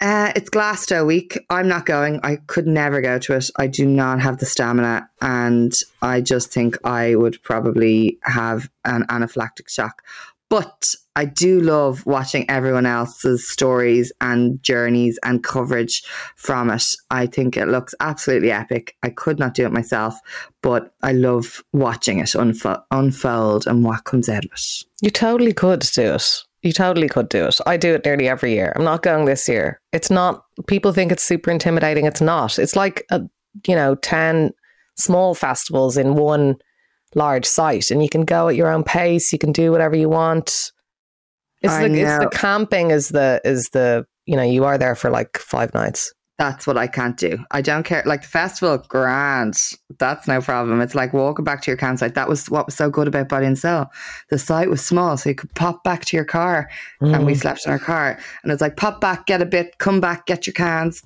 [0.00, 1.38] uh, it's Glasto week.
[1.50, 2.20] I'm not going.
[2.22, 3.50] I could never go to it.
[3.56, 5.72] I do not have the stamina, and
[6.02, 10.02] I just think I would probably have an anaphylactic shock.
[10.50, 16.04] But I do love watching everyone else's stories and journeys and coverage
[16.36, 16.84] from it.
[17.10, 18.94] I think it looks absolutely epic.
[19.02, 20.18] I could not do it myself,
[20.60, 24.84] but I love watching it unfo- unfold and what comes out of it.
[25.00, 26.44] You totally could do it.
[26.64, 27.56] You totally could do it.
[27.66, 28.72] I do it nearly every year.
[28.74, 29.82] I'm not going this year.
[29.92, 32.06] It's not, people think it's super intimidating.
[32.06, 32.58] It's not.
[32.58, 33.20] It's like, a,
[33.68, 34.50] you know, 10
[34.96, 36.56] small festivals in one
[37.14, 39.30] large site and you can go at your own pace.
[39.30, 40.72] You can do whatever you want.
[41.60, 44.94] It's I the, it's the camping is the, is the, you know, you are there
[44.94, 46.14] for like five nights.
[46.36, 47.38] That's what I can't do.
[47.52, 48.02] I don't care.
[48.04, 49.54] Like the festival, grand.
[50.00, 50.80] That's no problem.
[50.80, 52.14] It's like walking back to your campsite.
[52.14, 53.86] That was what was so good about Body and Soul.
[54.30, 56.68] The site was small, so you could pop back to your car,
[57.00, 57.40] and we Mm.
[57.40, 58.18] slept in our car.
[58.42, 61.00] And it's like pop back, get a bit, come back, get your cans.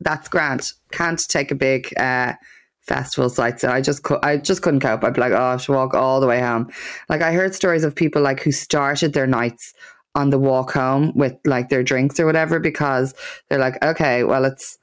[0.00, 0.72] That's grand.
[0.92, 2.34] Can't take a big uh,
[2.82, 5.02] festival site, so I just cou- I just couldn't cope.
[5.02, 6.70] I'd be like, oh, I have to walk all the way home.
[7.08, 9.72] Like I heard stories of people like who started their nights
[10.16, 13.14] on the walk home with like their drinks or whatever because
[13.48, 14.76] they're like, okay, well, it's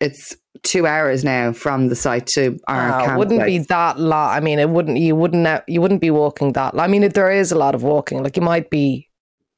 [0.00, 3.18] it's two hours now from the site to our Uh, campsite.
[3.18, 4.36] wouldn't be that lot.
[4.36, 4.98] I mean, it wouldn't.
[4.98, 5.62] You wouldn't.
[5.68, 6.78] You wouldn't be walking that.
[6.78, 8.22] I mean, there is a lot of walking.
[8.22, 9.08] Like you might be.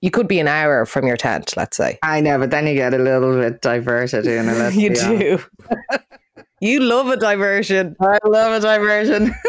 [0.00, 1.56] You could be an hour from your tent.
[1.56, 1.98] Let's say.
[2.02, 5.40] I know, but then you get a little bit diverted let's you do.
[6.60, 7.96] you love a diversion.
[8.00, 9.34] I love a diversion.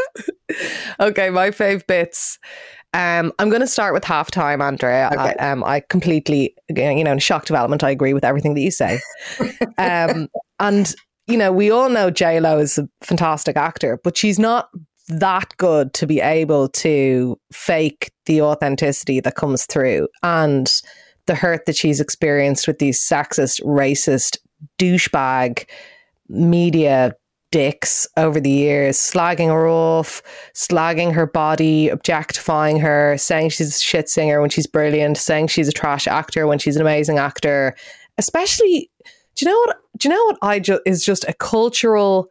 [0.99, 2.39] Okay, my fave bits.
[2.93, 5.09] Um, I'm going to start with halftime, Andrea.
[5.13, 5.35] Okay.
[5.39, 8.71] I, um, I completely, you know, in shock development, I agree with everything that you
[8.71, 8.99] say.
[9.77, 10.27] um,
[10.59, 10.93] and
[11.27, 14.69] you know, we all know J Lo is a fantastic actor, but she's not
[15.07, 20.71] that good to be able to fake the authenticity that comes through and
[21.25, 24.37] the hurt that she's experienced with these sexist, racist,
[24.79, 25.65] douchebag
[26.29, 27.13] media
[27.51, 30.21] dicks over the years, slagging her off,
[30.53, 35.67] slagging her body, objectifying her, saying she's a shit singer when she's brilliant, saying she's
[35.67, 37.75] a trash actor when she's an amazing actor.
[38.17, 38.91] Especially,
[39.35, 39.77] do you know what?
[39.97, 42.29] Do you know what I ju- is just a cultural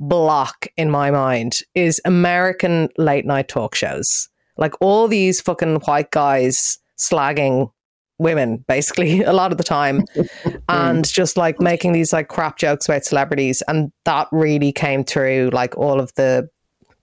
[0.00, 4.28] block in my mind is American late night talk shows.
[4.56, 7.70] Like all these fucking white guys slagging
[8.18, 10.04] women basically a lot of the time.
[10.66, 10.90] Mm.
[10.90, 13.62] And just like making these like crap jokes about celebrities.
[13.68, 16.48] And that really came through like all of the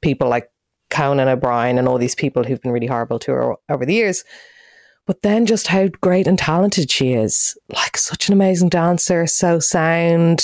[0.01, 0.49] people like
[0.89, 4.23] Conan O'Brien and all these people who've been really horrible to her over the years.
[5.05, 7.55] But then just how great and talented she is.
[7.69, 10.41] Like such an amazing dancer so sound.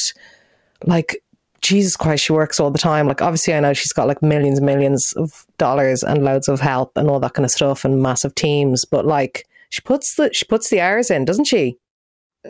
[0.86, 1.24] Like
[1.62, 3.08] Jesus Christ, she works all the time.
[3.08, 6.60] Like, obviously, I know she's got like millions and millions of dollars and loads of
[6.60, 8.86] help and all that kind of stuff and massive teams.
[8.86, 11.78] But like, she puts the she puts the hours in, doesn't she?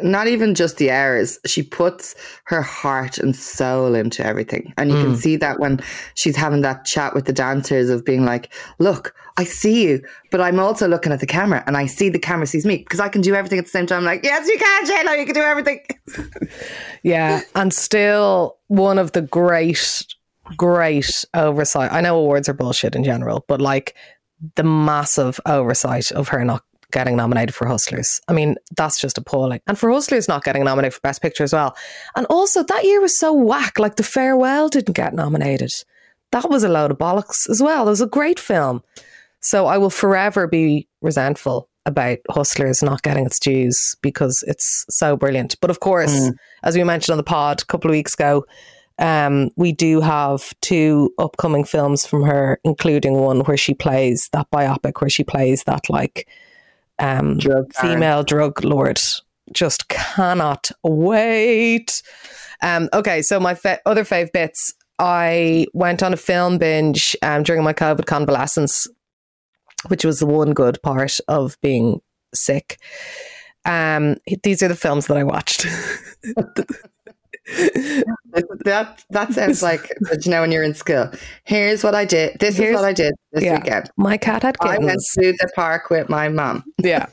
[0.03, 1.39] Not even just the hours.
[1.47, 2.13] She puts
[2.45, 4.72] her heart and soul into everything.
[4.78, 5.18] And you can Mm.
[5.18, 5.80] see that when
[6.13, 10.39] she's having that chat with the dancers of being like, look, I see you, but
[10.39, 13.09] I'm also looking at the camera and I see the camera sees me because I
[13.09, 13.99] can do everything at the same time.
[13.99, 15.80] I'm like, yes, you can, JLo, you can do everything.
[17.03, 20.05] Yeah, and still one of the great
[20.55, 21.91] great oversight.
[21.91, 23.95] I know awards are bullshit in general, but like
[24.55, 28.21] the massive oversight of her not getting nominated for Hustlers.
[28.27, 29.61] I mean, that's just appalling.
[29.67, 31.75] And for Hustlers not getting nominated for Best Picture as well.
[32.15, 33.79] And also, that year was so whack.
[33.79, 35.71] Like, The Farewell didn't get nominated.
[36.31, 37.88] That was a load of bollocks as well.
[37.88, 38.83] It was a great film.
[39.39, 45.15] So I will forever be resentful about Hustlers not getting its dues because it's so
[45.15, 45.55] brilliant.
[45.61, 46.33] But of course, mm.
[46.63, 48.45] as we mentioned on the pod a couple of weeks ago,
[48.99, 54.49] um, we do have two upcoming films from her, including one where she plays that
[54.51, 56.27] biopic, where she plays that like
[56.99, 58.99] um, drug female drug lord.
[59.51, 62.01] Just cannot wait.
[62.61, 64.73] Um, okay, so my fa- other fave bits.
[64.99, 68.87] I went on a film binge um, during my COVID convalescence,
[69.87, 72.01] which was the one good part of being
[72.33, 72.79] sick.
[73.63, 75.67] Um, these are the films that I watched.
[78.65, 79.91] that that sounds like
[80.23, 81.09] you know when you're in school.
[81.43, 82.39] Here's what I did.
[82.39, 83.89] This Here's, is what I did this yeah, weekend.
[83.97, 84.83] My cat had kittens.
[84.83, 86.63] I went to the park with my mom.
[86.77, 87.07] yeah.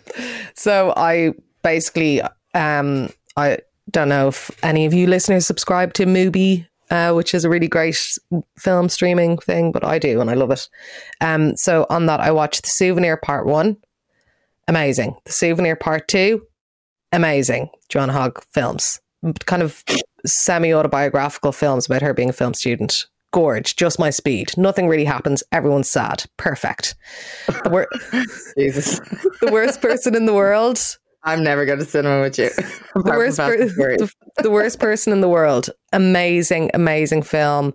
[0.54, 2.22] So I basically
[2.54, 3.58] um I
[3.90, 7.68] don't know if any of you listeners subscribe to Mubi, uh, which is a really
[7.68, 8.00] great
[8.58, 10.68] film streaming thing, but I do and I love it.
[11.20, 13.76] Um so on that I watched The Souvenir Part 1.
[14.66, 15.16] Amazing.
[15.24, 16.42] The Souvenir Part 2.
[17.12, 17.68] Amazing.
[17.88, 19.00] Joanna Hogg films
[19.46, 19.82] kind of
[20.26, 23.06] semi autobiographical films about her being a film student.
[23.32, 24.56] Gorge, just my speed.
[24.56, 25.42] Nothing really happens.
[25.50, 26.24] Everyone's sad.
[26.36, 26.94] Perfect.
[27.48, 27.88] The, wor-
[28.58, 29.00] Jesus.
[29.40, 30.78] the worst person in the world.
[31.24, 32.50] I'm never going to cinema with you.
[32.94, 34.10] the worst, per- the,
[34.42, 35.70] the worst person in the world.
[35.92, 37.72] Amazing, amazing film.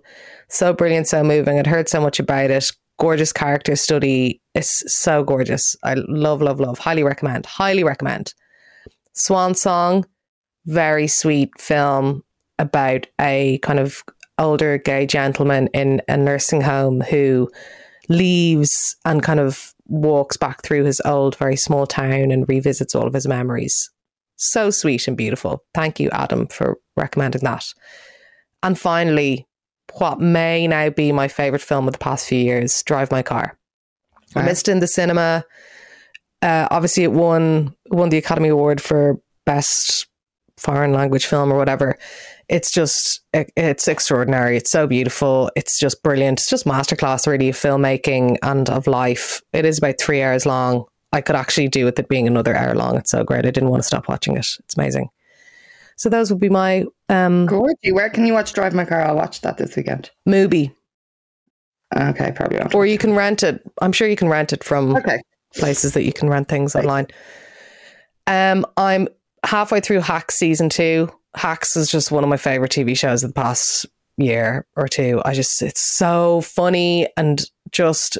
[0.48, 1.58] So brilliant, so moving.
[1.58, 2.70] I'd heard so much about it.
[2.98, 4.40] Gorgeous character study.
[4.54, 5.76] It's so gorgeous.
[5.84, 6.78] I love, love, love.
[6.78, 7.44] Highly recommend.
[7.44, 8.32] Highly recommend.
[9.14, 10.06] Swan Song
[10.66, 12.22] very sweet film
[12.58, 14.02] about a kind of
[14.38, 17.50] older gay gentleman in a nursing home who
[18.08, 23.06] leaves and kind of walks back through his old, very small town and revisits all
[23.06, 23.90] of his memories.
[24.36, 25.62] So sweet and beautiful.
[25.74, 27.64] Thank you, Adam, for recommending that.
[28.62, 29.46] And finally,
[29.94, 33.58] what may now be my favorite film of the past few years, Drive My Car.
[34.36, 35.44] I missed in the cinema.
[36.40, 40.06] Uh, obviously, it won won the Academy Award for best
[40.60, 41.98] foreign language film or whatever.
[42.48, 44.56] It's just it's extraordinary.
[44.56, 45.50] It's so beautiful.
[45.56, 46.40] It's just brilliant.
[46.40, 49.40] It's just masterclass really of filmmaking and of life.
[49.52, 50.84] It is about three hours long.
[51.12, 52.96] I could actually do with it being another hour long.
[52.96, 53.46] It's so great.
[53.46, 54.46] I didn't want to stop watching it.
[54.60, 55.08] It's amazing.
[55.96, 59.02] So those would be my um Gordy, where can you watch Drive My Car?
[59.02, 60.10] I'll watch that this weekend.
[60.28, 60.72] Mubi.
[61.96, 62.74] Okay, probably won't.
[62.74, 63.62] Or you can rent it.
[63.82, 65.20] I'm sure you can rent it from okay.
[65.54, 66.84] places that you can rent things right.
[66.84, 67.06] online.
[68.26, 69.08] Um, I'm
[69.44, 71.10] halfway through Hacks season two.
[71.34, 73.86] Hacks is just one of my favorite TV shows of the past
[74.16, 75.22] year or two.
[75.24, 78.18] I just, it's so funny and just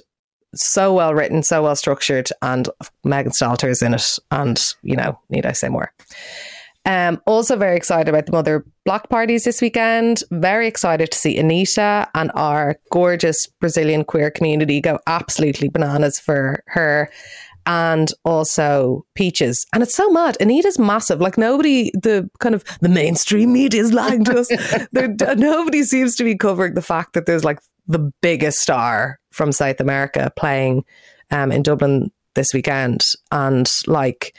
[0.54, 2.68] so well written, so well structured, and
[3.04, 4.18] Megan Stalter is in it.
[4.30, 5.92] And, you know, need I say more?
[6.86, 10.22] Um, also very excited about the Mother Block parties this weekend.
[10.30, 16.62] Very excited to see Anitta and our gorgeous Brazilian queer community go absolutely bananas for
[16.68, 17.10] her
[17.66, 19.66] and also Peaches.
[19.72, 20.36] And it's so mad.
[20.40, 21.20] Anitta's massive.
[21.20, 24.50] Like nobody, the kind of the mainstream media is lying to us.
[25.36, 29.80] nobody seems to be covering the fact that there's like the biggest star from South
[29.80, 30.84] America playing
[31.30, 33.02] um, in Dublin this weekend.
[33.30, 34.34] And like,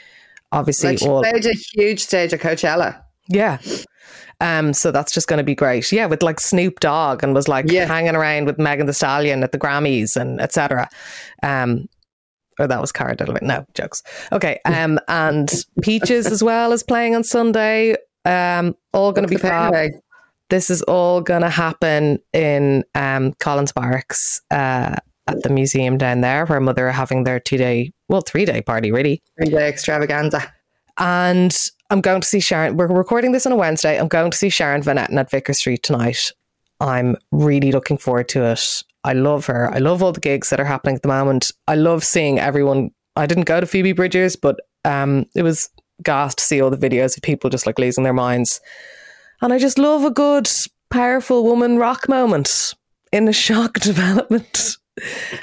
[0.50, 3.02] obviously, like she all, played a huge stage at Coachella.
[3.28, 3.58] Yeah.
[4.40, 5.92] Um, so that's just going to be great.
[5.92, 7.86] Yeah, with like Snoop Dogg and was like yeah.
[7.86, 10.88] hanging around with Megan Thee Stallion at the Grammys and etc.
[11.44, 11.88] Um,
[12.58, 13.42] or that was Cara Delevingne.
[13.42, 14.02] No jokes.
[14.32, 15.50] Okay, um, and
[15.82, 17.96] Peaches as well is playing on Sunday.
[18.24, 19.74] Um, all going to be fab.
[20.50, 24.96] This is all going to happen in um, Collins Barracks uh,
[25.26, 28.60] at the museum down there, where Mother are having their two day, well, three day
[28.60, 29.22] party, really.
[29.38, 30.52] Three day extravaganza.
[30.98, 31.56] And
[31.90, 32.76] I'm going to see Sharon.
[32.76, 33.98] We're recording this on a Wednesday.
[33.98, 36.32] I'm going to see Sharon Van Etten at Vicar Street tonight.
[36.80, 38.82] I'm really looking forward to it.
[39.04, 39.72] I love her.
[39.72, 41.50] I love all the gigs that are happening at the moment.
[41.66, 42.90] I love seeing everyone.
[43.16, 45.68] I didn't go to Phoebe Bridgers, but um, it was
[46.02, 48.60] gas to see all the videos of people just like losing their minds.
[49.40, 50.48] And I just love a good,
[50.90, 52.74] powerful woman rock moment
[53.12, 54.76] in a shock development.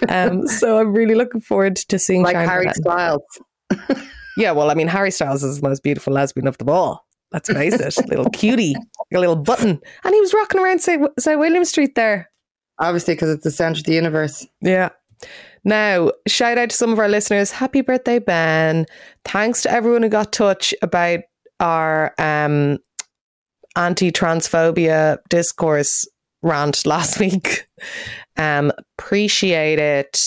[0.08, 3.24] um, so I'm really looking forward to seeing like Sharon Harry Styles.
[4.38, 7.06] yeah, well, I mean, Harry Styles is the most beautiful lesbian of them all.
[7.32, 8.74] Let's face it, little cutie,
[9.14, 12.32] a little button, and he was rocking around say, say William Street there
[12.80, 14.48] Obviously, because it's the center of the universe.
[14.62, 14.90] Yeah.
[15.64, 17.52] Now, shout out to some of our listeners.
[17.52, 18.86] Happy birthday, Ben.
[19.26, 21.20] Thanks to everyone who got touch about
[21.60, 22.78] our um,
[23.76, 26.08] anti transphobia discourse
[26.42, 27.68] rant last week.
[28.38, 30.18] Um, appreciate it.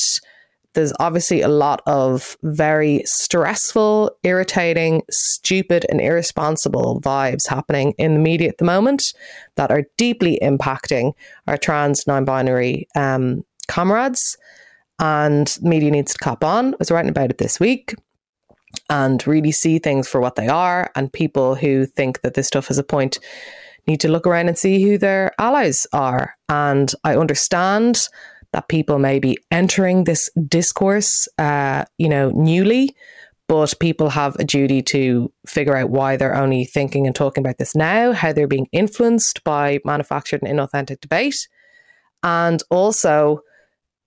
[0.74, 8.20] There's obviously a lot of very stressful, irritating, stupid, and irresponsible vibes happening in the
[8.20, 9.02] media at the moment
[9.56, 11.12] that are deeply impacting
[11.46, 14.36] our trans, non binary um, comrades.
[14.98, 16.74] And media needs to cop on.
[16.74, 17.94] I was writing about it this week
[18.88, 20.90] and really see things for what they are.
[20.94, 23.18] And people who think that this stuff has a point
[23.86, 26.36] need to look around and see who their allies are.
[26.48, 28.08] And I understand
[28.53, 32.94] that people may be entering this discourse, uh, you know, newly,
[33.48, 37.59] but people have a duty to figure out why they're only thinking and talking about
[37.59, 41.48] this now, how they're being influenced by manufactured and inauthentic debate.
[42.22, 43.40] And also,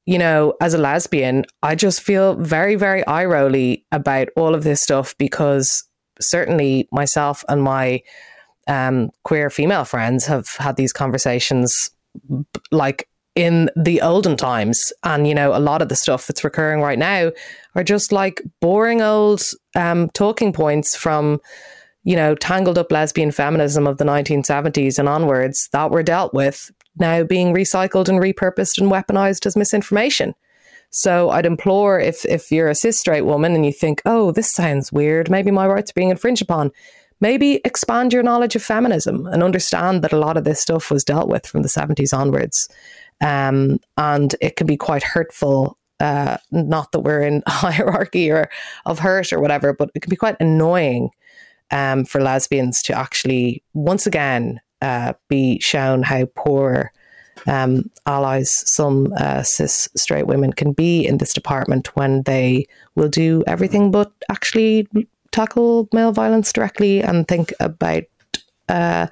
[0.05, 4.63] you know, as a lesbian, I just feel very, very eye rolly about all of
[4.63, 5.83] this stuff because
[6.19, 8.01] certainly myself and my
[8.67, 11.89] um, queer female friends have had these conversations
[12.71, 14.91] like in the olden times.
[15.03, 17.31] And, you know, a lot of the stuff that's recurring right now
[17.75, 19.41] are just like boring old
[19.75, 21.39] um, talking points from,
[22.03, 26.71] you know, tangled up lesbian feminism of the 1970s and onwards that were dealt with
[26.97, 30.33] now being recycled and repurposed and weaponized as misinformation.
[30.91, 34.53] So I'd implore if if you're a cis straight woman and you think, oh, this
[34.53, 36.71] sounds weird, maybe my rights are being infringed upon,
[37.19, 41.03] maybe expand your knowledge of feminism and understand that a lot of this stuff was
[41.03, 42.69] dealt with from the 70s onwards.
[43.21, 45.77] Um, and it can be quite hurtful.
[45.99, 48.49] Uh, not that we're in hierarchy or
[48.85, 51.09] of hurt or whatever, but it can be quite annoying
[51.71, 56.91] um, for lesbians to actually once again uh, be shown how poor
[57.47, 63.09] um, allies some uh, cis straight women can be in this department when they will
[63.09, 64.87] do everything but actually
[65.31, 68.03] tackle male violence directly and think about
[68.69, 69.07] uh,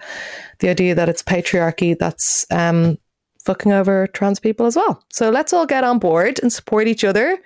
[0.60, 2.97] the idea that it's patriarchy that's um,
[3.46, 5.04] fucking over trans people as well.
[5.12, 7.39] So let's all get on board and support each other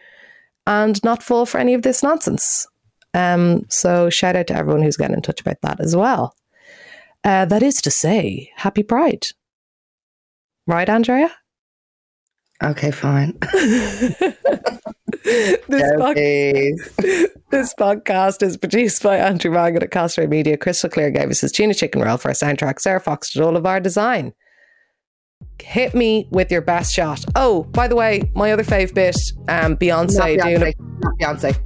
[0.65, 2.67] and not fall for any of this nonsense.
[3.13, 6.35] Um, so shout out to everyone who's getting in touch about that as well.
[7.23, 9.27] Uh, that is to say, happy Pride.
[10.67, 11.31] Right, Andrea?
[12.63, 13.37] Okay, fine.
[15.27, 15.67] this,
[17.49, 20.57] this podcast is produced by Andrew Mangan at Castro Media.
[20.57, 22.79] Krystal Klear gave us his tuna chicken roll for our soundtrack.
[22.79, 24.33] Sarah Fox did all of our design.
[25.61, 27.23] Hit me with your best shot.
[27.35, 29.15] Oh, by the way, my other fave bit,
[29.49, 30.73] um, Beyonce, Not doing Beyonce.
[30.79, 31.57] a, Not Beyonce.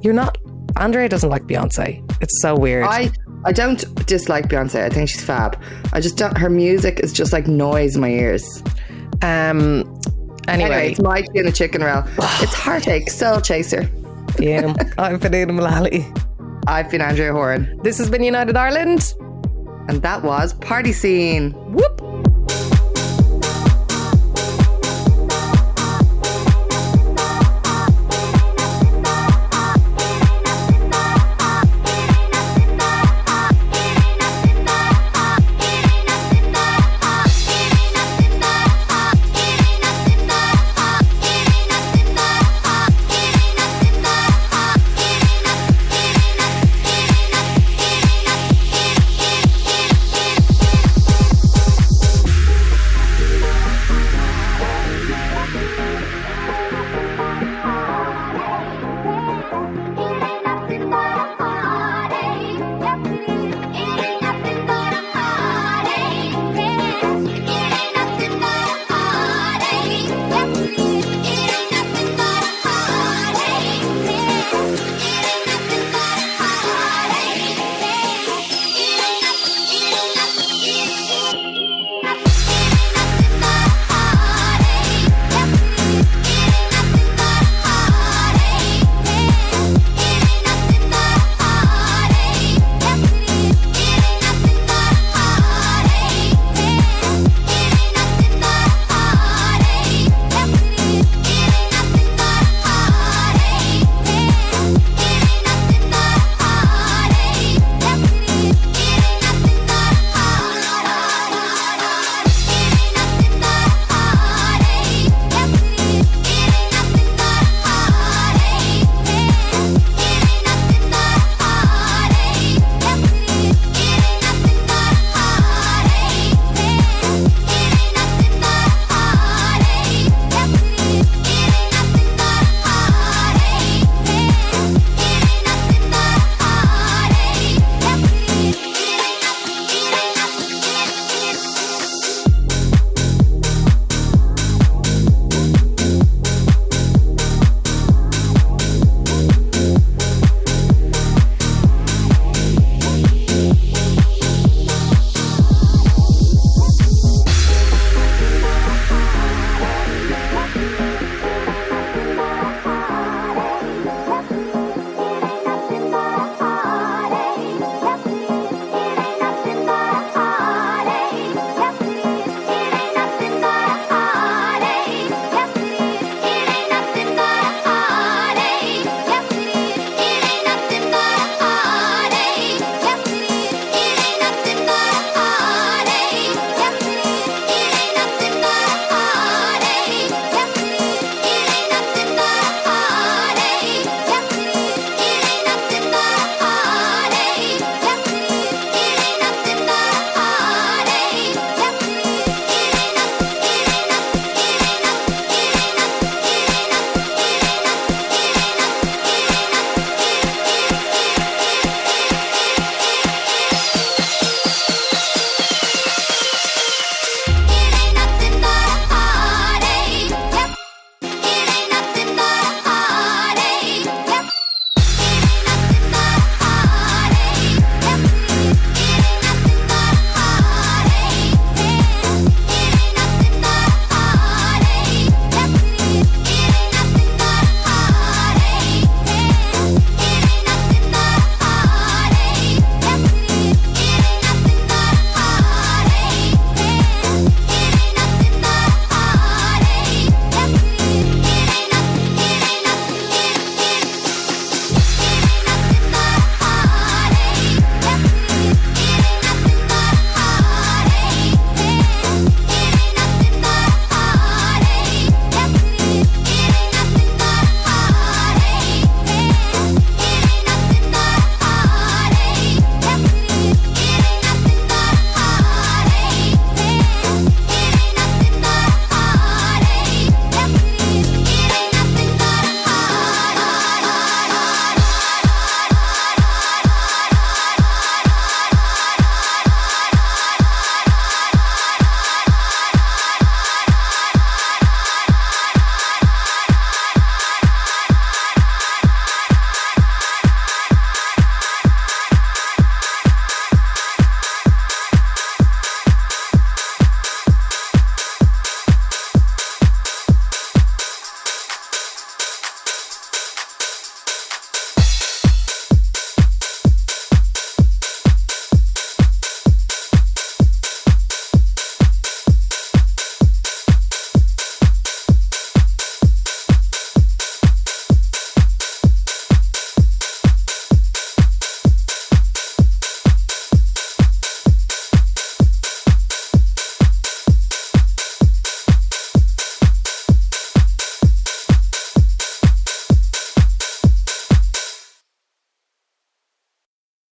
[0.02, 0.38] You're not.
[0.76, 2.02] Andrea doesn't like Beyonce.
[2.22, 2.84] It's so weird.
[2.84, 3.10] I
[3.44, 4.82] I don't dislike Beyonce.
[4.84, 5.60] I think she's fab.
[5.92, 6.36] I just don't.
[6.36, 8.62] Her music is just like noise in my ears.
[9.22, 10.00] um.
[10.48, 12.02] Anyway, Anyway, it's my tuna chicken roll.
[12.18, 13.88] it's heartache, soul chaser.
[14.40, 16.04] yeah, I've been Ada Mullally.
[16.66, 19.14] I've been Andrea Horan, This has been United Ireland.
[19.88, 21.52] and that was Party Scene.
[21.72, 22.00] Whoop.